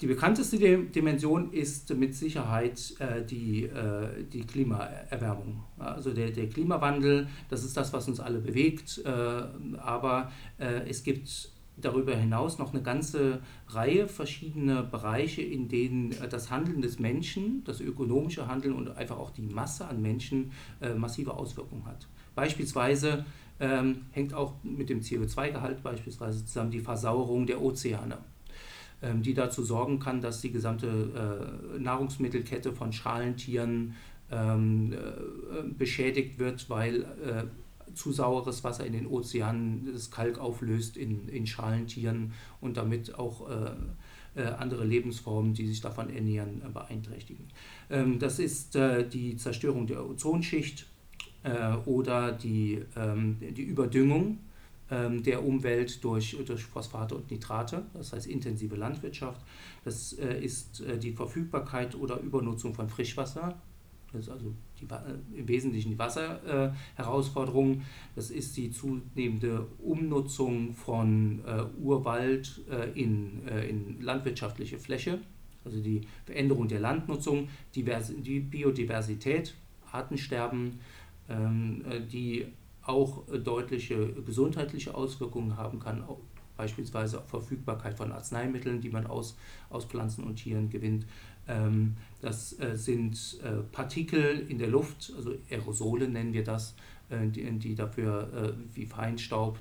Die 0.00 0.06
bekannteste 0.06 0.58
Dimension 0.58 1.52
ist 1.52 1.92
mit 1.94 2.14
Sicherheit 2.14 2.94
äh, 3.00 3.24
die, 3.24 3.64
äh, 3.64 4.24
die 4.32 4.42
Klimaerwärmung. 4.42 5.64
Also 5.76 6.12
der, 6.12 6.30
der 6.30 6.48
Klimawandel, 6.48 7.26
das 7.48 7.64
ist 7.64 7.76
das, 7.76 7.92
was 7.92 8.06
uns 8.06 8.20
alle 8.20 8.38
bewegt. 8.38 9.02
Äh, 9.04 9.10
aber 9.78 10.30
äh, 10.58 10.88
es 10.88 11.02
gibt 11.02 11.50
darüber 11.80 12.14
hinaus 12.14 12.58
noch 12.58 12.72
eine 12.72 12.82
ganze 12.82 13.40
Reihe 13.68 14.06
verschiedener 14.06 14.82
Bereiche, 14.82 15.42
in 15.42 15.68
denen 15.68 16.12
äh, 16.12 16.28
das 16.28 16.50
Handeln 16.50 16.80
des 16.80 16.98
Menschen, 16.98 17.64
das 17.64 17.80
ökonomische 17.80 18.46
Handeln 18.46 18.74
und 18.74 18.96
einfach 18.96 19.18
auch 19.18 19.30
die 19.30 19.42
Masse 19.42 19.86
an 19.86 20.00
Menschen 20.00 20.52
äh, 20.80 20.94
massive 20.94 21.34
Auswirkungen 21.34 21.86
hat. 21.86 22.06
Beispielsweise 22.38 23.24
ähm, 23.58 24.02
hängt 24.12 24.32
auch 24.32 24.54
mit 24.62 24.90
dem 24.90 25.00
CO2-Gehalt 25.00 25.82
beispielsweise 25.82 26.46
zusammen 26.46 26.70
die 26.70 26.78
Versauerung 26.78 27.48
der 27.48 27.60
Ozeane, 27.60 28.18
ähm, 29.02 29.24
die 29.24 29.34
dazu 29.34 29.64
sorgen 29.64 29.98
kann, 29.98 30.20
dass 30.20 30.40
die 30.40 30.52
gesamte 30.52 30.86
äh, 30.86 31.80
Nahrungsmittelkette 31.80 32.72
von 32.72 32.92
Schalentieren 32.92 33.96
ähm, 34.30 34.92
äh, 34.92 35.68
beschädigt 35.76 36.38
wird, 36.38 36.70
weil 36.70 37.02
äh, 37.02 37.94
zu 37.94 38.12
saures 38.12 38.62
Wasser 38.62 38.86
in 38.86 38.92
den 38.92 39.08
Ozeanen 39.08 39.90
das 39.92 40.12
Kalk 40.12 40.38
auflöst 40.38 40.96
in, 40.96 41.28
in 41.28 41.44
Schalentieren 41.44 42.34
und 42.60 42.76
damit 42.76 43.16
auch 43.16 43.50
äh, 43.50 44.40
äh, 44.40 44.44
andere 44.44 44.84
Lebensformen, 44.84 45.54
die 45.54 45.66
sich 45.66 45.80
davon 45.80 46.08
ernähren, 46.08 46.62
äh, 46.64 46.68
beeinträchtigen. 46.68 47.48
Ähm, 47.90 48.20
das 48.20 48.38
ist 48.38 48.78
die 49.12 49.36
Zerstörung 49.36 49.88
der 49.88 50.08
Ozonschicht 50.08 50.86
äh, 51.42 51.74
oder 51.86 52.32
die, 52.32 52.82
ähm, 52.96 53.36
die 53.40 53.62
Überdüngung 53.62 54.38
ähm, 54.90 55.22
der 55.22 55.44
Umwelt 55.44 56.02
durch, 56.02 56.36
durch 56.46 56.64
Phosphate 56.64 57.14
und 57.14 57.30
Nitrate, 57.30 57.84
das 57.94 58.12
heißt 58.12 58.26
intensive 58.26 58.76
Landwirtschaft. 58.76 59.40
Das 59.84 60.14
äh, 60.14 60.42
ist 60.42 60.80
äh, 60.80 60.98
die 60.98 61.12
Verfügbarkeit 61.12 61.94
oder 61.94 62.20
Übernutzung 62.20 62.74
von 62.74 62.88
Frischwasser. 62.88 63.60
Das 64.12 64.22
ist 64.22 64.30
also 64.30 64.54
die, 64.80 64.86
äh, 64.86 65.38
im 65.40 65.48
Wesentlichen 65.48 65.90
die 65.90 65.98
Wasserherausforderung. 65.98 67.82
das 68.14 68.30
ist 68.30 68.56
die 68.56 68.70
zunehmende 68.70 69.66
Umnutzung 69.78 70.74
von 70.74 71.40
äh, 71.46 71.64
Urwald 71.80 72.62
äh, 72.70 72.90
in, 72.98 73.46
in 73.46 74.00
landwirtschaftliche 74.00 74.78
Fläche, 74.78 75.20
also 75.64 75.80
die 75.80 76.00
Veränderung 76.24 76.66
der 76.66 76.80
Landnutzung, 76.80 77.48
Divers 77.74 78.12
die 78.16 78.40
Biodiversität, 78.40 79.54
Artensterben, 79.92 80.70
äh, 80.70 80.74
die 81.28 82.46
auch 82.82 83.24
deutliche 83.44 84.12
gesundheitliche 84.24 84.94
Auswirkungen 84.94 85.56
haben 85.56 85.78
kann, 85.78 86.02
beispielsweise 86.58 87.22
Verfügbarkeit 87.26 87.94
von 87.94 88.12
Arzneimitteln, 88.12 88.82
die 88.82 88.90
man 88.90 89.06
aus, 89.06 89.38
aus 89.70 89.86
Pflanzen 89.86 90.24
und 90.24 90.36
Tieren 90.36 90.68
gewinnt. 90.68 91.06
Ähm, 91.46 91.96
das 92.20 92.58
äh, 92.60 92.76
sind 92.76 93.38
äh, 93.42 93.62
Partikel 93.72 94.44
in 94.48 94.58
der 94.58 94.68
Luft, 94.68 95.12
also 95.16 95.34
Aerosole 95.50 96.08
nennen 96.08 96.34
wir 96.34 96.44
das, 96.44 96.74
die, 97.10 97.50
die 97.58 97.74
dafür 97.74 98.54
wie 98.74 98.84
Feinstaub, 98.84 99.58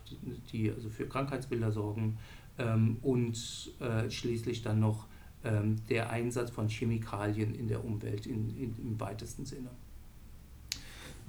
die 0.51 0.69
also 0.69 0.89
für 0.89 1.07
Krankheitsbilder 1.07 1.71
sorgen 1.71 2.17
ähm, 2.57 2.97
und 3.01 3.71
schließlich 4.09 4.63
dann 4.63 4.81
noch 4.81 5.05
der 5.89 6.09
Einsatz 6.09 6.50
von 6.50 6.67
Chemikalien 6.67 7.55
in 7.55 7.69
der 7.69 7.86
Umwelt 7.86 8.25
in, 8.25 8.50
in, 8.57 8.75
im 8.77 9.00
weitesten 9.00 9.45
Sinne. 9.45 9.69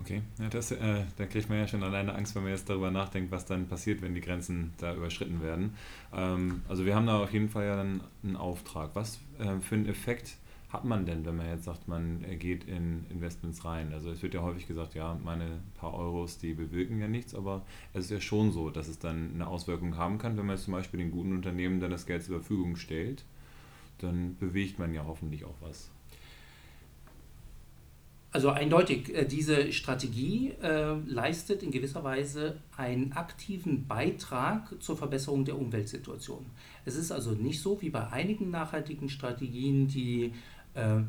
Okay, 0.01 0.23
ja, 0.39 0.49
das, 0.49 0.71
äh, 0.71 1.03
da 1.17 1.27
kriegt 1.27 1.49
man 1.49 1.59
ja 1.59 1.67
schon 1.67 1.83
alleine 1.83 2.15
Angst, 2.15 2.35
wenn 2.35 2.43
man 2.45 2.53
jetzt 2.53 2.71
darüber 2.71 2.91
nachdenkt, 2.91 3.33
was 3.33 3.47
dann 3.47 3.67
passiert, 3.67 4.01
wenn 4.01 4.15
die 4.15 4.21
Grenzen 4.21 4.73
da 4.79 4.95
überschritten 4.95 5.43
werden. 5.43 5.75
Ähm, 6.15 6.63
also 6.69 6.85
wir 6.85 6.95
haben 6.95 7.07
da 7.07 7.21
auf 7.23 7.33
jeden 7.33 7.49
Fall 7.49 7.67
ja 7.67 7.77
dann 7.77 8.01
einen 8.23 8.37
Auftrag. 8.37 8.91
Was 8.95 9.19
äh, 9.39 9.59
für 9.61 9.75
einen 9.75 9.89
Effekt 9.89 10.37
hat 10.69 10.85
man 10.85 11.05
denn, 11.05 11.25
wenn 11.25 11.37
man 11.37 11.49
jetzt 11.49 11.65
sagt, 11.65 11.89
man 11.89 12.25
geht 12.39 12.65
in 12.65 13.07
Investments 13.11 13.65
rein? 13.65 13.93
Also 13.93 14.11
es 14.11 14.23
wird 14.23 14.35
ja 14.35 14.43
häufig 14.43 14.69
gesagt, 14.69 14.95
ja, 14.95 15.19
meine 15.25 15.61
paar 15.75 15.95
Euros, 15.95 16.39
die 16.39 16.53
bewirken 16.53 17.01
ja 17.01 17.09
nichts, 17.09 17.35
aber 17.35 17.63
es 17.95 18.05
ist 18.05 18.11
ja 18.11 18.21
schon 18.21 18.53
so, 18.53 18.71
dass 18.71 18.87
es 18.87 18.99
dann 18.99 19.33
eine 19.35 19.47
Auswirkung 19.47 19.97
haben 19.97 20.19
kann, 20.19 20.37
wenn 20.37 20.47
man 20.47 20.57
jetzt 20.57 20.67
zum 20.67 20.75
Beispiel 20.75 20.99
den 20.99 21.11
guten 21.11 21.33
Unternehmen 21.33 21.81
dann 21.81 21.91
das 21.91 22.07
Geld 22.07 22.23
zur 22.23 22.41
Verfügung 22.41 22.77
stellt, 22.77 23.25
dann 23.99 24.37
bewegt 24.39 24.79
man 24.79 24.93
ja 24.93 25.05
hoffentlich 25.07 25.45
auch 25.45 25.57
was. 25.61 25.91
Also 28.31 28.51
eindeutig, 28.51 29.15
äh, 29.15 29.25
diese 29.25 29.73
Strategie 29.73 30.53
äh, 30.63 30.95
leistet 31.07 31.63
in 31.63 31.71
gewisser 31.71 32.05
Weise 32.05 32.59
einen 32.77 33.13
aktiven 33.13 33.87
Beitrag 33.87 34.75
zur 34.83 34.99
Verbesserung 34.99 35.47
der 35.47 35.59
Umweltsituation. 35.59 36.45
Es 36.85 36.95
ist 36.95 37.11
also 37.11 37.33
nicht 37.33 37.63
so 37.63 37.81
wie 37.81 37.89
bei 37.89 38.09
einigen 38.09 38.51
nachhaltigen 38.51 39.09
Strategien, 39.09 39.89
die 39.89 40.35
äh, 40.75 41.01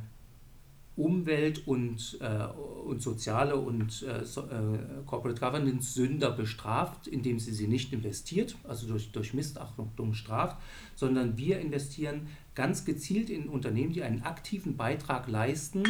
Umwelt- 0.95 1.65
und, 1.65 2.17
äh, 2.21 2.45
und 2.85 3.01
soziale 3.01 3.55
und 3.55 4.01
äh, 4.03 4.25
so, 4.25 4.41
äh, 4.41 4.79
Corporate 5.05 5.39
Governance 5.39 5.93
Sünder 5.93 6.31
bestraft, 6.31 7.07
indem 7.07 7.39
sie 7.39 7.53
sie 7.53 7.67
nicht 7.67 7.91
investiert, 7.93 8.55
also 8.65 8.88
durch, 8.88 9.11
durch 9.11 9.33
Missachtung 9.33 10.13
straft, 10.13 10.57
sondern 10.95 11.38
wir 11.38 11.59
investieren 11.59 12.27
ganz 12.55 12.83
gezielt 12.83 13.29
in 13.29 13.47
Unternehmen, 13.47 13.93
die 13.93 14.03
einen 14.03 14.23
aktiven 14.23 14.75
Beitrag 14.75 15.29
leisten 15.29 15.83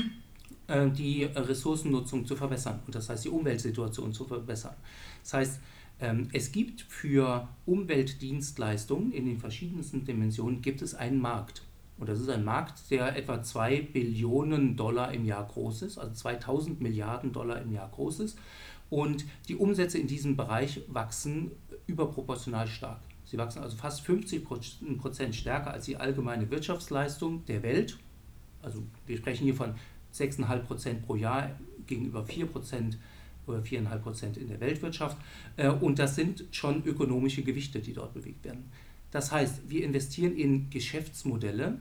die 0.70 1.24
Ressourcennutzung 1.24 2.26
zu 2.26 2.36
verbessern 2.36 2.80
und 2.86 2.94
das 2.94 3.10
heißt 3.10 3.26
die 3.26 3.30
Umweltsituation 3.30 4.14
zu 4.14 4.26
verbessern. 4.26 4.76
Das 5.24 5.34
heißt, 5.34 5.60
ähm, 6.00 6.30
es 6.32 6.52
gibt 6.52 6.82
für 6.82 7.48
Umweltdienstleistungen 7.66 9.12
in 9.12 9.26
den 9.26 9.40
verschiedensten 9.40 10.06
Dimensionen 10.06 10.62
gibt 10.62 10.82
es 10.82 10.96
einen 10.96 11.20
Markt. 11.20 11.64
Und 11.98 12.08
das 12.08 12.22
ist 12.22 12.30
ein 12.30 12.46
Markt, 12.46 12.90
der 12.92 13.18
etwa 13.18 13.44
2 13.44 13.82
Billionen 13.82 14.78
Dollar 14.78 15.14
im 15.14 15.26
Jahr 15.26 15.46
groß 15.46 15.82
ist, 15.82 15.98
also 15.98 16.14
2000 16.14 16.80
Milliarden 16.80 17.34
Dollar 17.34 17.62
im 17.62 17.74
Jahr 17.74 17.90
groß 17.90 18.22
ist. 18.22 18.40
Und 18.90 19.26
die 19.50 19.58
Umsätze 19.58 19.98
in 19.98 20.08
diesem 20.08 20.38
Bereich 20.38 20.82
wachsen 20.88 21.52
überproportional 21.88 22.68
stark. 22.68 23.02
Sie 23.26 23.38
wachsen 23.38 23.62
also 23.62 23.76
fast 23.76 24.02
50 24.02 24.44
Prozent 24.98 25.36
stärker 25.36 25.72
als 25.72 25.86
die 25.86 25.98
allgemeine 25.98 26.50
Wirtschaftsleistung 26.50 27.46
der 27.46 27.62
Welt. 27.62 28.00
Also 28.62 28.82
wir 29.06 29.18
sprechen 29.18 29.44
hier 29.44 29.56
von 29.56 29.76
6,5 30.14 30.60
Prozent 30.60 31.06
pro 31.06 31.16
Jahr 31.16 31.52
gegenüber 31.88 32.24
4 32.24 32.46
Prozent 32.48 32.98
oder 33.48 33.60
4,5 33.60 33.98
Prozent 34.00 34.38
in 34.38 34.48
der 34.48 34.60
Weltwirtschaft. 34.60 35.18
Äh, 35.58 35.70
und 35.70 36.00
das 36.00 36.16
sind 36.16 36.46
schon 36.52 36.84
ökonomische 36.86 37.42
Gewichte, 37.42 37.80
die 37.80 37.94
dort 37.94 38.14
bewegt 38.14 38.44
werden. 38.46 38.72
Das 39.12 39.32
heißt, 39.32 39.70
wir 39.70 39.84
investieren 39.84 40.36
in 40.36 40.70
Geschäftsmodelle, 40.70 41.80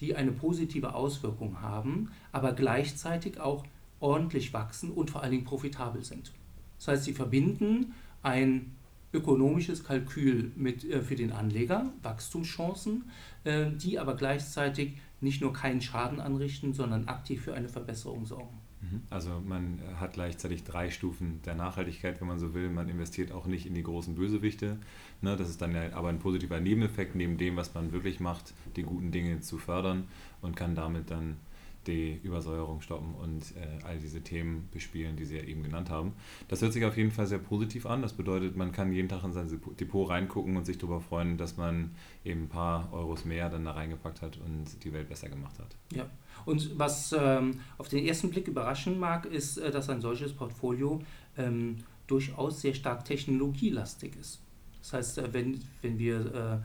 die 0.00 0.16
eine 0.16 0.32
positive 0.32 0.94
Auswirkung 0.94 1.60
haben, 1.60 2.10
aber 2.32 2.52
gleichzeitig 2.52 3.38
auch 3.38 3.64
ordentlich 4.00 4.52
wachsen 4.52 4.90
und 4.90 5.10
vor 5.10 5.22
allen 5.22 5.32
Dingen 5.32 5.44
profitabel 5.44 6.02
sind. 6.04 6.32
Das 6.78 6.88
heißt, 6.88 7.04
sie 7.04 7.12
verbinden 7.12 7.94
ein 8.22 8.72
ökonomisches 9.14 9.84
Kalkül 9.84 10.52
mit, 10.56 10.84
äh, 10.84 11.02
für 11.02 11.16
den 11.16 11.32
Anleger, 11.32 11.92
Wachstumschancen, 12.02 13.04
äh, 13.44 13.70
die 13.70 13.98
aber 13.98 14.16
gleichzeitig 14.16 14.98
nicht 15.20 15.40
nur 15.40 15.52
keinen 15.52 15.80
Schaden 15.80 16.20
anrichten, 16.20 16.74
sondern 16.74 17.08
aktiv 17.08 17.42
für 17.42 17.54
eine 17.54 17.68
Verbesserung 17.68 18.26
sorgen. 18.26 18.58
Mhm. 18.82 19.02
Also 19.10 19.40
man 19.46 19.80
hat 19.98 20.14
gleichzeitig 20.14 20.64
drei 20.64 20.90
Stufen 20.90 21.40
der 21.44 21.54
Nachhaltigkeit, 21.54 22.20
wenn 22.20 22.28
man 22.28 22.38
so 22.38 22.54
will. 22.54 22.68
Man 22.68 22.88
investiert 22.88 23.32
auch 23.32 23.46
nicht 23.46 23.66
in 23.66 23.74
die 23.74 23.82
großen 23.82 24.14
Bösewichte. 24.14 24.78
Ne? 25.22 25.36
Das 25.36 25.48
ist 25.48 25.62
dann 25.62 25.74
ja 25.74 25.92
aber 25.94 26.08
ein 26.08 26.18
positiver 26.18 26.60
Nebeneffekt, 26.60 27.14
neben 27.14 27.38
dem, 27.38 27.56
was 27.56 27.74
man 27.74 27.92
wirklich 27.92 28.20
macht, 28.20 28.52
die 28.76 28.82
guten 28.82 29.10
Dinge 29.10 29.40
zu 29.40 29.58
fördern 29.58 30.04
und 30.42 30.56
kann 30.56 30.74
damit 30.74 31.10
dann 31.10 31.36
die 31.86 32.18
Übersäuerung 32.22 32.80
stoppen 32.80 33.14
und 33.14 33.42
äh, 33.56 33.84
all 33.84 33.98
diese 33.98 34.22
Themen 34.22 34.68
bespielen, 34.72 35.16
die 35.16 35.24
Sie 35.24 35.36
ja 35.36 35.42
eben 35.42 35.62
genannt 35.62 35.90
haben. 35.90 36.12
Das 36.48 36.62
hört 36.62 36.72
sich 36.72 36.84
auf 36.84 36.96
jeden 36.96 37.10
Fall 37.10 37.26
sehr 37.26 37.38
positiv 37.38 37.86
an. 37.86 38.02
Das 38.02 38.12
bedeutet, 38.12 38.56
man 38.56 38.72
kann 38.72 38.92
jeden 38.92 39.08
Tag 39.08 39.24
in 39.24 39.32
sein 39.32 39.60
Depot 39.78 40.08
reingucken 40.08 40.56
und 40.56 40.64
sich 40.64 40.78
darüber 40.78 41.00
freuen, 41.00 41.36
dass 41.36 41.56
man 41.56 41.92
eben 42.24 42.44
ein 42.44 42.48
paar 42.48 42.92
Euros 42.92 43.24
mehr 43.24 43.48
dann 43.48 43.64
da 43.64 43.72
reingepackt 43.72 44.22
hat 44.22 44.38
und 44.38 44.84
die 44.84 44.92
Welt 44.92 45.08
besser 45.08 45.28
gemacht 45.28 45.58
hat. 45.58 45.76
Ja, 45.94 46.08
und 46.44 46.78
was 46.78 47.14
ähm, 47.18 47.60
auf 47.78 47.88
den 47.88 48.04
ersten 48.04 48.30
Blick 48.30 48.48
überraschen 48.48 48.98
mag, 48.98 49.26
ist, 49.26 49.58
äh, 49.58 49.70
dass 49.70 49.88
ein 49.88 50.00
solches 50.00 50.32
Portfolio 50.32 51.02
ähm, 51.36 51.78
durchaus 52.06 52.60
sehr 52.60 52.74
stark 52.74 53.04
technologielastig 53.04 54.16
ist. 54.16 54.40
Das 54.80 54.92
heißt, 54.92 55.18
äh, 55.18 55.32
wenn, 55.32 55.60
wenn 55.82 55.98
wir 55.98 56.34
äh, 56.34 56.58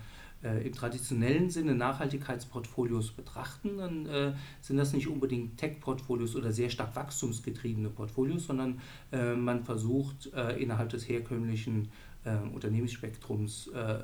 äh, 0.44 0.66
im 0.66 0.74
traditionellen 0.74 1.50
Sinne 1.50 1.76
Nachhaltigkeitsportfolios 1.76 3.12
betrachten, 3.12 3.78
dann 3.78 4.06
äh, 4.06 4.34
sind 4.62 4.78
das 4.78 4.94
nicht 4.94 5.08
unbedingt 5.08 5.58
Tech-Portfolios 5.58 6.36
oder 6.36 6.52
sehr 6.52 6.70
stark 6.70 6.96
wachstumsgetriebene 6.96 7.90
Portfolios, 7.90 8.48
sondern 8.48 8.80
äh, 9.12 9.34
man 9.36 9.64
versucht 9.64 10.32
äh, 10.34 10.62
innerhalb 10.62 10.90
des 10.90 11.08
herkömmlichen 11.08 11.90
äh, 12.24 12.36
Unternehmensspektrums 12.54 13.68
äh, 13.70 14.00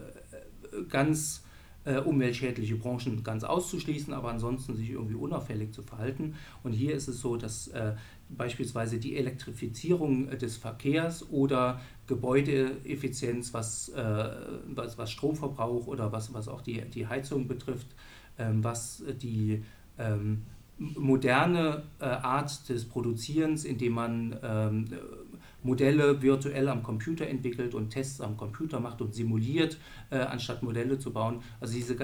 ganz 0.90 1.42
umweltschädliche 2.04 2.78
Branchen 2.78 3.24
ganz 3.24 3.44
auszuschließen, 3.44 4.12
aber 4.12 4.32
ansonsten 4.32 4.76
sich 4.76 4.90
irgendwie 4.90 5.14
unauffällig 5.14 5.72
zu 5.72 5.84
verhalten. 5.84 6.34
Und 6.64 6.74
hier 6.74 6.96
ist 6.96 7.08
es 7.08 7.22
so, 7.22 7.38
dass 7.38 7.70
beispielsweise 8.28 8.98
die 8.98 9.16
Elektrifizierung 9.16 10.32
des 10.32 10.58
Verkehrs 10.58 11.30
oder 11.30 11.80
Gebäudeeffizienz, 12.08 13.54
was, 13.54 13.90
äh, 13.90 14.30
was, 14.68 14.98
was 14.98 15.12
Stromverbrauch 15.12 15.88
oder 15.88 16.12
was, 16.12 16.34
was 16.34 16.48
auch 16.48 16.62
die, 16.62 16.82
die 16.82 17.08
Heizung 17.08 17.48
betrifft, 17.48 17.88
ähm, 18.38 18.64
was 18.64 19.04
die 19.22 19.64
ähm, 19.98 20.44
moderne 20.78 21.84
äh, 22.00 22.06
Art 22.06 22.68
des 22.70 22.86
Produzierens, 22.86 23.64
indem 23.64 23.94
man 23.94 24.38
ähm, 24.44 24.86
Modelle 25.64 26.22
virtuell 26.22 26.68
am 26.70 26.84
Computer 26.84 27.28
entwickelt 27.28 27.74
und 27.74 27.90
Tests 27.90 28.22
am 28.22 28.38
Computer 28.38 28.80
macht 28.80 29.02
und 29.02 29.16
simuliert, 29.16 29.78
äh, 30.10 30.18
anstatt 30.18 30.64
Modelle 30.64 31.00
zu 31.00 31.12
bauen. 31.12 31.42
Also 31.60 31.74
diese, 31.74 31.96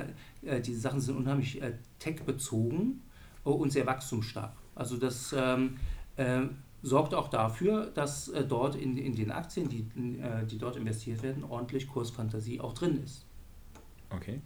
äh, 0.44 0.62
diese 0.62 0.80
Sachen 0.80 1.00
sind 1.00 1.18
unheimlich 1.18 1.62
äh, 1.62 1.74
tech-bezogen 2.00 3.02
und 3.44 3.72
sehr 3.72 3.86
wachstumsstark. 3.86 4.54
Also 4.74 4.98
das 4.98 5.36
ähm, 5.38 5.78
äh, 6.16 6.42
sorgt 6.82 7.14
auch 7.14 7.28
dafür, 7.28 7.92
dass 7.94 8.30
äh, 8.30 8.44
dort 8.44 8.76
in, 8.76 8.98
in 8.98 9.16
den 9.16 9.32
Aktien, 9.32 9.70
die, 9.70 9.86
äh, 10.20 10.46
die 10.46 10.58
dort 10.58 10.76
investiert 10.76 11.24
werden, 11.24 11.44
ordentlich 11.44 11.88
Kursfantasie 11.88 12.60
auch 12.60 12.74
drin 12.74 13.02
ist. 13.04 13.26
Okay. 14.10 14.42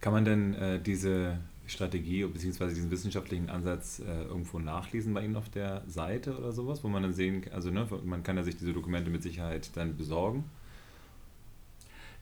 Kann 0.00 0.12
man 0.12 0.24
denn 0.24 0.54
äh, 0.54 0.80
diese 0.80 1.38
Strategie 1.66 2.24
bzw. 2.24 2.68
diesen 2.68 2.90
wissenschaftlichen 2.90 3.50
Ansatz 3.50 4.00
äh, 4.00 4.22
irgendwo 4.22 4.58
nachlesen 4.58 5.12
bei 5.12 5.24
Ihnen 5.24 5.36
auf 5.36 5.48
der 5.48 5.82
Seite 5.86 6.38
oder 6.38 6.52
sowas, 6.52 6.84
wo 6.84 6.88
man 6.88 7.02
dann 7.02 7.12
sehen 7.12 7.42
kann, 7.42 7.52
also 7.52 7.70
ne, 7.70 7.86
man 8.04 8.22
kann 8.22 8.36
ja 8.36 8.44
sich 8.44 8.56
diese 8.56 8.72
Dokumente 8.72 9.10
mit 9.10 9.22
Sicherheit 9.22 9.70
dann 9.76 9.96
besorgen? 9.96 10.44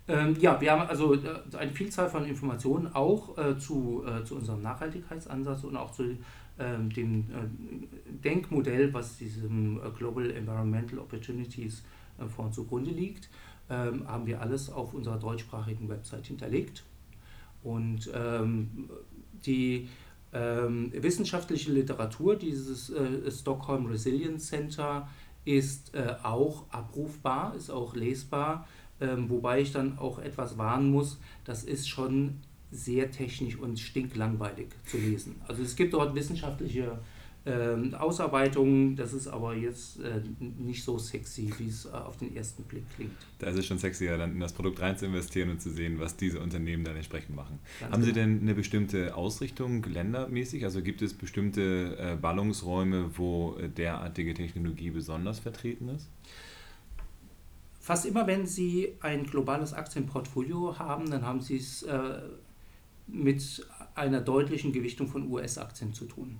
Ähm, 0.08 0.36
ja, 0.38 0.60
wir 0.60 0.72
haben 0.72 0.88
also 0.88 1.14
äh, 1.14 1.18
eine 1.58 1.72
Vielzahl 1.72 2.08
von 2.08 2.24
Informationen 2.26 2.94
auch 2.94 3.36
äh, 3.38 3.58
zu, 3.58 4.04
äh, 4.06 4.24
zu 4.24 4.36
unserem 4.36 4.62
Nachhaltigkeitsansatz 4.62 5.64
und 5.64 5.76
auch 5.76 5.90
zu 5.90 6.16
ähm, 6.58 6.90
dem 6.90 7.20
äh, 7.20 8.12
Denkmodell, 8.24 8.94
was 8.94 9.18
diesem 9.18 9.78
äh, 9.78 9.90
Global 9.90 10.30
Environmental 10.30 11.00
Opportunities 11.00 11.82
äh, 12.18 12.26
Fonds 12.26 12.56
zugrunde 12.56 12.92
liegt, 12.92 13.28
ähm, 13.68 14.08
haben 14.08 14.26
wir 14.26 14.40
alles 14.40 14.70
auf 14.70 14.94
unserer 14.94 15.18
deutschsprachigen 15.18 15.88
Website 15.90 16.26
hinterlegt. 16.26 16.82
Und 17.62 18.10
ähm, 18.14 18.88
die 19.44 19.88
wissenschaftliche 20.32 21.72
Literatur 21.72 22.36
dieses 22.36 22.92
Stockholm 23.30 23.86
Resilience 23.86 24.48
Center 24.48 25.08
ist 25.46 25.92
auch 26.22 26.66
abrufbar, 26.70 27.54
ist 27.54 27.70
auch 27.70 27.94
lesbar, 27.94 28.66
wobei 28.98 29.60
ich 29.60 29.72
dann 29.72 29.98
auch 29.98 30.18
etwas 30.18 30.56
warnen 30.56 30.90
muss, 30.90 31.20
das 31.44 31.64
ist 31.64 31.88
schon 31.88 32.40
sehr 32.70 33.10
technisch 33.10 33.56
und 33.56 33.78
stinklangweilig 33.78 34.68
zu 34.86 34.98
lesen. 34.98 35.36
Also 35.46 35.62
es 35.62 35.76
gibt 35.76 35.94
dort 35.94 36.14
wissenschaftliche 36.14 36.98
äh, 37.46 37.94
Ausarbeitungen, 37.94 38.96
das 38.96 39.12
ist 39.12 39.28
aber 39.28 39.54
jetzt 39.54 40.00
äh, 40.00 40.20
nicht 40.40 40.82
so 40.82 40.98
sexy, 40.98 41.52
wie 41.58 41.68
es 41.68 41.84
äh, 41.84 41.90
auf 41.90 42.16
den 42.16 42.34
ersten 42.34 42.64
Blick 42.64 42.82
klingt. 42.96 43.12
Da 43.38 43.48
ist 43.48 43.58
es 43.58 43.66
schon 43.66 43.78
sexier, 43.78 44.18
dann 44.18 44.32
in 44.32 44.40
das 44.40 44.52
Produkt 44.52 44.80
rein 44.80 44.98
zu 44.98 45.06
investieren 45.06 45.50
und 45.50 45.62
zu 45.62 45.70
sehen, 45.70 46.00
was 46.00 46.16
diese 46.16 46.40
Unternehmen 46.40 46.82
dann 46.82 46.96
entsprechend 46.96 47.36
machen. 47.36 47.60
Ganz 47.78 47.92
Haben 47.92 48.02
genau. 48.02 48.14
Sie 48.14 48.20
denn 48.20 48.40
eine 48.40 48.54
bestimmte 48.54 49.14
Ausrichtung 49.14 49.84
ländermäßig? 49.84 50.64
Also 50.64 50.82
gibt 50.82 51.02
es 51.02 51.14
bestimmte 51.14 51.96
äh, 51.98 52.16
Ballungsräume, 52.16 53.16
wo 53.16 53.56
äh, 53.56 53.68
derartige 53.68 54.34
Technologie 54.34 54.90
besonders 54.90 55.38
vertreten 55.38 55.88
ist? 55.90 56.08
Fast 57.86 58.04
immer, 58.04 58.26
wenn 58.26 58.48
Sie 58.48 58.94
ein 58.98 59.22
globales 59.22 59.72
Aktienportfolio 59.72 60.76
haben, 60.76 61.08
dann 61.08 61.24
haben 61.24 61.40
Sie 61.40 61.58
es 61.58 61.84
äh, 61.84 62.18
mit 63.06 63.64
einer 63.94 64.20
deutlichen 64.20 64.72
Gewichtung 64.72 65.06
von 65.06 65.30
US-Aktien 65.30 65.94
zu 65.94 66.06
tun. 66.06 66.38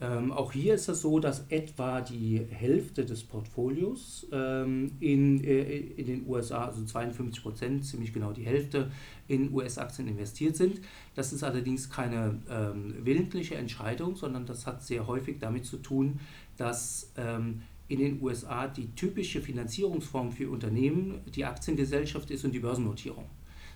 Ähm, 0.00 0.30
auch 0.30 0.52
hier 0.52 0.74
ist 0.74 0.88
es 0.88 1.00
so, 1.00 1.18
dass 1.18 1.46
etwa 1.48 2.00
die 2.00 2.46
Hälfte 2.48 3.04
des 3.04 3.24
Portfolios 3.24 4.28
ähm, 4.30 4.92
in, 5.00 5.42
äh, 5.42 5.78
in 5.78 6.06
den 6.06 6.28
USA, 6.28 6.66
also 6.66 6.84
52 6.84 7.42
Prozent, 7.42 7.84
ziemlich 7.84 8.12
genau 8.12 8.30
die 8.30 8.46
Hälfte, 8.46 8.88
in 9.26 9.52
US-Aktien 9.52 10.06
investiert 10.06 10.54
sind. 10.54 10.80
Das 11.16 11.32
ist 11.32 11.42
allerdings 11.42 11.90
keine 11.90 12.38
ähm, 12.48 12.94
willentliche 13.02 13.56
Entscheidung, 13.56 14.14
sondern 14.14 14.46
das 14.46 14.64
hat 14.64 14.84
sehr 14.84 15.08
häufig 15.08 15.40
damit 15.40 15.66
zu 15.66 15.78
tun, 15.78 16.20
dass 16.56 17.10
ähm, 17.16 17.62
in 17.88 17.98
den 17.98 18.22
USA 18.22 18.68
die 18.68 18.94
typische 18.94 19.40
Finanzierungsform 19.40 20.30
für 20.30 20.50
Unternehmen 20.50 21.20
die 21.34 21.44
Aktiengesellschaft 21.44 22.30
ist 22.30 22.44
und 22.44 22.52
die 22.52 22.60
Börsennotierung. 22.60 23.24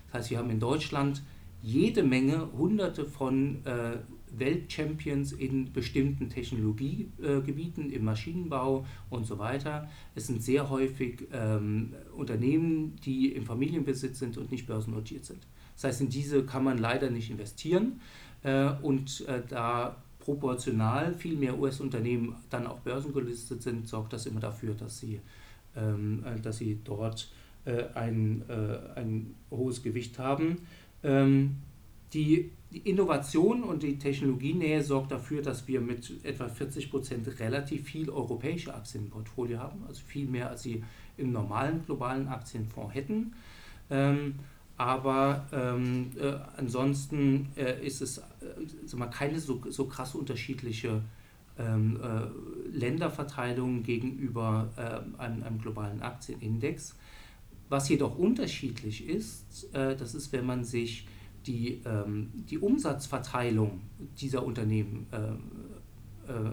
Das 0.07 0.21
heißt, 0.21 0.31
wir 0.31 0.37
haben 0.37 0.49
in 0.49 0.59
Deutschland 0.59 1.23
jede 1.61 2.03
Menge, 2.03 2.49
hunderte 2.57 3.05
von 3.05 3.65
äh, 3.65 3.97
Weltchampions 4.37 5.31
in 5.31 5.71
bestimmten 5.71 6.29
Technologiegebieten, 6.29 7.91
äh, 7.91 7.95
im 7.95 8.03
Maschinenbau 8.03 8.85
und 9.09 9.25
so 9.25 9.39
weiter. 9.39 9.89
Es 10.15 10.27
sind 10.27 10.43
sehr 10.43 10.69
häufig 10.69 11.27
ähm, 11.31 11.93
Unternehmen, 12.15 12.95
die 13.05 13.31
im 13.31 13.45
Familienbesitz 13.45 14.19
sind 14.19 14.37
und 14.37 14.51
nicht 14.51 14.67
börsennotiert 14.67 15.25
sind. 15.25 15.47
Das 15.75 15.85
heißt, 15.85 16.01
in 16.01 16.09
diese 16.09 16.45
kann 16.45 16.63
man 16.63 16.77
leider 16.77 17.09
nicht 17.09 17.31
investieren 17.31 18.01
äh, 18.43 18.71
und 18.81 19.25
äh, 19.27 19.41
da 19.47 20.02
proportional 20.23 21.15
viel 21.15 21.35
mehr 21.35 21.57
US-Unternehmen 21.59 22.35
dann 22.49 22.67
auch 22.67 22.79
börsengelistet 22.79 23.61
sind, 23.61 23.87
sorgt 23.87 24.13
das 24.13 24.25
immer 24.25 24.39
dafür, 24.39 24.73
dass 24.73 24.99
sie, 24.99 25.21
ähm, 25.75 26.23
äh, 26.25 26.39
dass 26.39 26.57
sie 26.57 26.79
dort 26.83 27.31
äh, 27.65 27.83
ein, 27.93 28.43
ein 28.95 29.35
hohes 29.51 29.83
Gewicht 29.83 30.19
haben. 30.19 30.59
Ähm, 31.03 31.57
die 32.13 32.51
die 32.73 32.89
Innovation 32.89 33.63
und 33.63 33.83
die 33.83 33.99
Technologienähe 33.99 34.81
sorgt 34.81 35.11
dafür, 35.11 35.43
dass 35.43 35.67
wir 35.67 35.79
mit 35.79 36.11
etwa 36.25 36.49
40 36.49 36.89
Prozent 36.89 37.39
relativ 37.39 37.83
viel 37.83 38.09
europäische 38.09 38.73
Aktien 38.73 39.05
im 39.05 39.09
Portfolio 39.11 39.59
haben, 39.59 39.83
also 39.87 40.01
viel 40.05 40.27
mehr 40.27 40.49
als 40.49 40.63
sie 40.63 40.83
im 41.15 41.31
normalen 41.31 41.85
globalen 41.85 42.27
Aktienfonds 42.27 42.95
hätten. 42.95 43.33
Ähm, 43.91 44.39
aber 44.77 45.45
ähm, 45.51 46.11
äh, 46.19 46.33
ansonsten 46.57 47.49
äh, 47.55 47.85
ist 47.85 48.01
es 48.01 48.17
äh, 48.17 48.95
mal, 48.95 49.07
keine 49.07 49.39
so, 49.39 49.61
so 49.69 49.85
krass 49.85 50.15
unterschiedliche 50.15 51.01
ähm, 51.59 51.99
äh, 52.01 52.75
Länderverteilung 52.75 53.83
gegenüber 53.83 54.69
äh, 54.75 55.21
einem, 55.21 55.43
einem, 55.43 55.59
globalen 55.59 56.01
Aktienindex. 56.01 56.95
Was 57.69 57.89
jedoch 57.89 58.17
unterschiedlich 58.17 59.07
ist, 59.07 59.73
äh, 59.73 59.95
das 59.95 60.15
ist, 60.15 60.31
wenn 60.33 60.45
man 60.45 60.63
sich 60.63 61.07
die, 61.45 61.81
ähm, 61.85 62.31
die 62.49 62.57
Umsatzverteilung 62.57 63.81
dieser 64.19 64.45
Unternehmen 64.45 65.07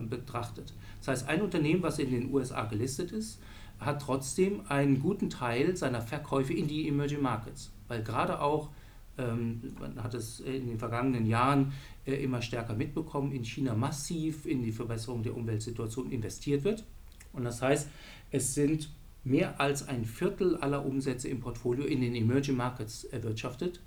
betrachtet. 0.09 0.73
Das 0.99 1.07
heißt, 1.07 1.29
ein 1.29 1.43
Unternehmen, 1.43 1.81
was 1.81 2.01
in 2.01 2.11
den 2.11 2.35
USA 2.35 2.65
gelistet 2.65 3.13
ist, 3.13 3.39
hat 3.79 4.03
trotzdem 4.03 4.63
einen 4.69 5.01
guten 5.01 5.31
Teil 5.31 5.77
seiner 5.77 6.03
Verkäufe 6.03 6.53
in 6.53 6.67
die 6.67 6.89
Emerging 6.89 7.23
Markets, 7.23 7.71
weil 7.91 8.03
gerade 8.03 8.41
auch, 8.41 8.71
ähm, 9.19 9.75
man 9.79 10.03
hat 10.03 10.15
es 10.15 10.41
in 10.41 10.69
den 10.69 10.79
vergangenen 10.79 11.27
Jahren 11.27 11.75
äh, 12.07 12.15
immer 12.15 12.41
stärker 12.41 12.73
mitbekommen, 12.75 13.33
in 13.33 13.45
China 13.45 13.75
massiv 13.75 14.47
in 14.47 14.63
die 14.63 14.73
Verbesserung 14.73 15.23
der 15.23 15.37
Umweltsituation 15.37 16.11
investiert 16.11 16.65
wird. 16.65 16.85
Und 17.33 17.45
das 17.45 17.61
heißt, 17.61 17.91
es 18.31 18.55
sind 18.55 18.89
mehr 19.25 19.61
als 19.61 19.87
ein 19.89 20.05
Viertel 20.05 20.57
aller 20.57 20.87
Umsätze 20.87 21.29
im 21.29 21.41
Portfolio 21.41 21.85
in 21.85 22.01
den 22.01 22.15
Emerging 22.15 22.57
Markets 22.57 23.03
erwirtschaftet, 23.05 23.81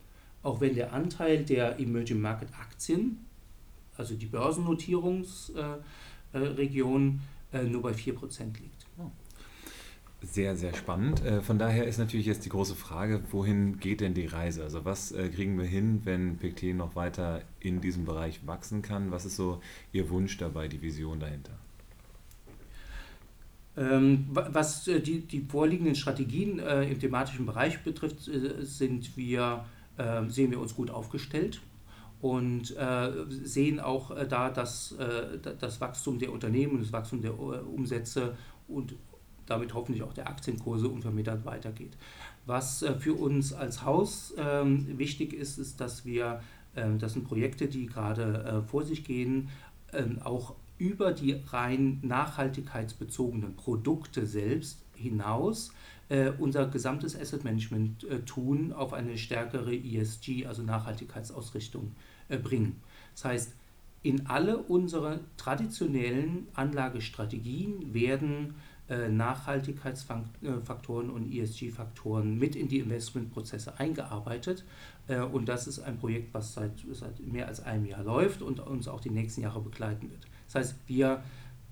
auch 0.43 0.61
wenn 0.61 0.75
der 0.75 0.93
Anteil 0.93 1.43
der 1.45 1.79
Emerging 1.79 2.19
Market 2.19 2.49
Aktien, 2.59 3.25
also 3.95 4.15
die 4.15 4.25
Börsennotierungsregion, 4.25 7.21
äh, 7.53 7.57
äh, 7.57 7.63
nur 7.63 7.81
bei 7.81 7.93
4% 7.93 8.59
liegt. 8.59 8.85
Oh. 8.97 9.09
Sehr, 10.25 10.55
sehr 10.55 10.73
spannend. 10.73 11.23
Äh, 11.25 11.41
von 11.41 11.59
daher 11.59 11.85
ist 11.85 11.97
natürlich 11.97 12.25
jetzt 12.25 12.45
die 12.45 12.49
große 12.49 12.75
Frage, 12.75 13.21
wohin 13.31 13.79
geht 13.79 13.99
denn 13.99 14.13
die 14.13 14.25
Reise? 14.25 14.63
Also 14.63 14.85
was 14.85 15.11
äh, 15.11 15.27
kriegen 15.27 15.57
wir 15.57 15.65
hin, 15.65 16.01
wenn 16.05 16.37
PICT 16.37 16.75
noch 16.75 16.95
weiter 16.95 17.41
in 17.59 17.81
diesem 17.81 18.05
Bereich 18.05 18.47
wachsen 18.47 18.81
kann? 18.81 19.11
Was 19.11 19.25
ist 19.25 19.35
so 19.35 19.61
Ihr 19.91 20.09
Wunsch 20.09 20.37
dabei, 20.37 20.69
die 20.69 20.81
Vision 20.81 21.19
dahinter? 21.19 21.51
Ähm, 23.75 24.27
was 24.31 24.87
äh, 24.87 25.01
die, 25.01 25.21
die 25.21 25.41
vorliegenden 25.41 25.95
Strategien 25.95 26.59
im 26.59 26.99
thematischen 26.99 27.45
Bereich 27.45 27.83
betrifft, 27.83 28.29
sind 28.59 29.17
wir, 29.17 29.65
sehen 30.27 30.51
wir 30.51 30.59
uns 30.59 30.75
gut 30.75 30.89
aufgestellt 30.89 31.61
und 32.21 32.75
sehen 33.27 33.79
auch 33.79 34.15
da, 34.27 34.49
dass 34.49 34.95
das 35.59 35.81
Wachstum 35.81 36.19
der 36.19 36.31
Unternehmen 36.31 36.79
das 36.79 36.93
Wachstum 36.93 37.21
der 37.21 37.37
Umsätze 37.39 38.35
und 38.67 38.95
damit 39.45 39.73
hoffentlich 39.73 40.03
auch 40.03 40.13
der 40.13 40.27
Aktienkurse 40.27 40.87
unvermittelt 40.87 41.45
weitergeht. 41.45 41.97
Was 42.45 42.81
äh, 42.81 42.93
für 42.95 43.13
uns 43.13 43.53
als 43.53 43.83
Haus 43.83 44.33
ähm, 44.37 44.97
wichtig 44.97 45.33
ist, 45.33 45.57
ist, 45.57 45.79
dass 45.79 46.05
wir, 46.05 46.41
ähm, 46.75 46.99
das 46.99 47.13
sind 47.13 47.25
Projekte, 47.25 47.67
die 47.67 47.85
gerade 47.85 48.43
äh, 48.43 48.67
vor 48.67 48.83
sich 48.83 49.03
gehen, 49.03 49.49
ähm, 49.93 50.19
auch 50.23 50.55
über 50.77 51.13
die 51.13 51.39
rein 51.47 51.99
nachhaltigkeitsbezogenen 52.01 53.55
Produkte 53.55 54.25
selbst 54.25 54.79
hinaus 54.95 55.71
äh, 56.09 56.31
unser 56.37 56.67
gesamtes 56.67 57.19
Asset 57.19 57.43
Management 57.43 58.05
tun 58.25 58.73
auf 58.73 58.91
eine 58.91 59.17
stärkere 59.17 59.73
ESG, 59.73 60.45
also 60.45 60.61
Nachhaltigkeitsausrichtung 60.63 61.95
bringen. 62.43 62.81
Das 63.13 63.25
heißt, 63.25 63.53
in 64.03 64.27
alle 64.27 64.57
unsere 64.57 65.21
traditionellen 65.37 66.47
Anlagestrategien 66.53 67.93
werden 67.93 68.49
äh, 68.49 68.72
Nachhaltigkeitsfaktoren 68.89 71.09
und 71.09 71.33
ESG-Faktoren 71.33 72.37
mit 72.37 72.55
in 72.55 72.67
die 72.67 72.79
Investmentprozesse 72.79 73.79
eingearbeitet. 73.79 74.65
Äh, 75.07 75.21
und 75.21 75.47
das 75.47 75.67
ist 75.67 75.79
ein 75.79 75.97
Projekt, 75.97 76.33
was 76.33 76.53
seit, 76.53 76.71
seit 76.91 77.25
mehr 77.25 77.47
als 77.47 77.61
einem 77.61 77.85
Jahr 77.85 78.03
läuft 78.03 78.41
und 78.41 78.59
uns 78.59 78.87
auch 78.87 78.99
die 78.99 79.09
nächsten 79.09 79.41
Jahre 79.41 79.61
begleiten 79.61 80.09
wird. 80.09 80.27
Das 80.47 80.55
heißt, 80.55 80.75
wir 80.87 81.23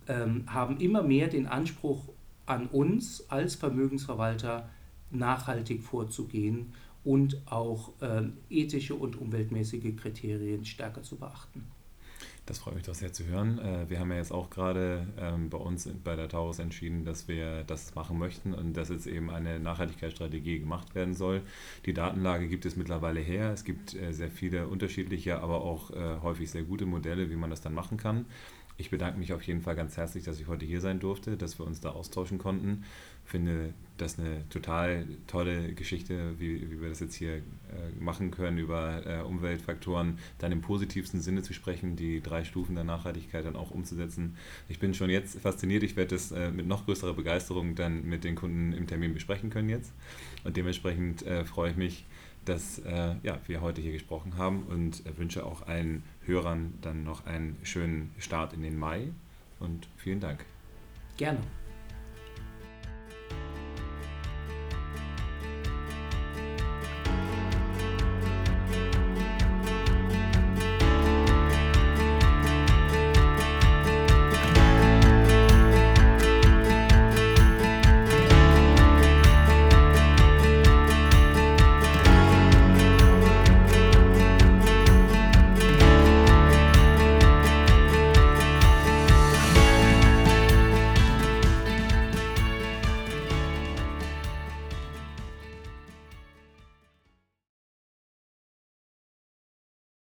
ähm, 0.08 0.46
haben 0.48 0.80
immer 0.80 1.04
mehr 1.04 1.28
den 1.28 1.48
Anspruch 1.48 2.10
an 2.46 2.68
uns 2.68 3.30
als 3.30 3.56
Vermögensverwalter 3.56 4.70
nachhaltig 5.12 5.84
vorzugehen 5.84 6.74
und 7.04 7.42
auch 7.46 7.92
ähm, 8.02 8.34
ethische 8.50 8.96
und 8.96 9.20
umweltmäßige 9.20 9.96
Kriterien 9.96 10.66
stärker 10.66 11.04
zu 11.04 11.18
beachten. 11.18 11.66
Das 12.52 12.60
freut 12.60 12.76
mich 12.76 12.84
doch 12.84 12.96
sehr 12.96 13.14
zu 13.14 13.26
hören. 13.28 13.60
Äh, 13.60 13.90
wir 13.90 14.02
haben 14.02 14.12
ja 14.12 14.18
jetzt 14.18 14.34
auch 14.34 14.50
gerade 14.50 15.08
ähm, 15.18 15.50
bei 15.50 15.58
uns 15.58 15.88
bei 16.04 16.18
der 16.18 16.28
Taurus 16.28 16.60
entschieden, 16.60 17.06
dass 17.06 17.30
wir 17.30 17.64
das 17.64 17.96
machen 17.96 18.20
möchten 18.20 18.54
und 18.54 18.76
dass 18.76 18.90
jetzt 18.90 19.08
eben 19.08 19.30
eine 19.30 19.58
Nachhaltigkeitsstrategie 19.58 20.60
gemacht 20.60 20.94
werden 20.94 21.14
soll. 21.14 21.44
Die 21.86 21.94
Datenlage 21.94 22.50
gibt 22.50 22.66
es 22.66 22.76
mittlerweile 22.76 23.22
her. 23.22 23.54
Es 23.54 23.64
gibt 23.64 23.94
äh, 23.94 24.12
sehr 24.12 24.30
viele 24.30 24.68
unterschiedliche, 24.68 25.40
aber 25.40 25.62
auch 25.62 25.92
äh, 25.92 26.20
häufig 26.22 26.52
sehr 26.52 26.64
gute 26.64 26.86
Modelle, 26.86 27.30
wie 27.30 27.38
man 27.38 27.50
das 27.50 27.62
dann 27.62 27.74
machen 27.74 27.96
kann. 27.96 28.26
Ich 28.76 28.90
bedanke 28.90 29.18
mich 29.18 29.32
auf 29.32 29.44
jeden 29.44 29.62
Fall 29.62 29.78
ganz 29.78 29.96
herzlich, 29.96 30.26
dass 30.26 30.38
ich 30.38 30.48
heute 30.48 30.66
hier 30.66 30.82
sein 30.82 31.00
durfte, 31.00 31.38
dass 31.38 31.58
wir 31.58 31.66
uns 31.66 31.80
da 31.80 31.92
austauschen 31.92 32.38
konnten. 32.38 32.84
Finde 33.32 33.74
das 33.98 34.20
eine 34.20 34.48
total 34.50 35.06
tolle 35.28 35.74
Geschichte, 35.74 36.38
wie, 36.38 36.70
wie 36.70 36.82
wir 36.82 36.90
das 36.90 37.00
jetzt 37.00 37.16
hier 37.16 37.36
äh, 37.36 37.42
machen 37.98 38.30
können, 38.30 38.58
über 38.58 39.06
äh, 39.06 39.22
Umweltfaktoren 39.22 40.18
dann 40.40 40.52
im 40.52 40.62
positivsten 40.62 41.22
Sinne 41.22 41.42
zu 41.42 41.54
sprechen, 41.54 41.96
die 41.96 42.20
drei 42.20 42.44
Stufen 42.44 42.76
der 42.76 42.84
Nachhaltigkeit 42.84 43.46
dann 43.46 43.56
auch 43.56 43.72
umzusetzen. 43.72 44.36
Ich 44.68 44.80
bin 44.80 44.94
schon 44.94 45.10
jetzt 45.10 45.40
fasziniert. 45.40 45.84
Ich 45.84 45.96
werde 45.96 46.16
das 46.16 46.32
äh, 46.34 46.52
mit 46.52 46.68
noch 46.68 46.86
größerer 46.86 47.14
Begeisterung 47.14 47.76
dann 47.76 48.06
mit 48.06 48.26
den 48.26 48.36
Kunden 48.36 48.74
im 48.74 48.86
Termin 48.86 49.14
besprechen 49.14 49.50
können 49.50 49.70
jetzt. 49.70 49.94
Und 50.44 50.58
dementsprechend 50.58 51.26
äh, 51.26 51.46
freue 51.46 51.72
ich 51.72 51.78
mich, 51.78 52.06
dass 52.44 52.80
äh, 52.80 53.16
ja, 53.24 53.40
wir 53.48 53.62
heute 53.62 53.82
hier 53.82 53.94
gesprochen 53.94 54.36
haben 54.36 54.64
und 54.64 55.06
äh, 55.06 55.18
wünsche 55.18 55.46
auch 55.46 55.68
allen 55.68 56.04
Hörern 56.26 56.74
dann 56.82 57.06
noch 57.06 57.26
einen 57.26 57.56
schönen 57.64 58.12
Start 58.18 58.52
in 58.52 58.62
den 58.62 58.78
Mai 58.78 59.08
und 59.60 59.88
vielen 59.96 60.20
Dank. 60.20 60.44
Gerne. 61.16 61.40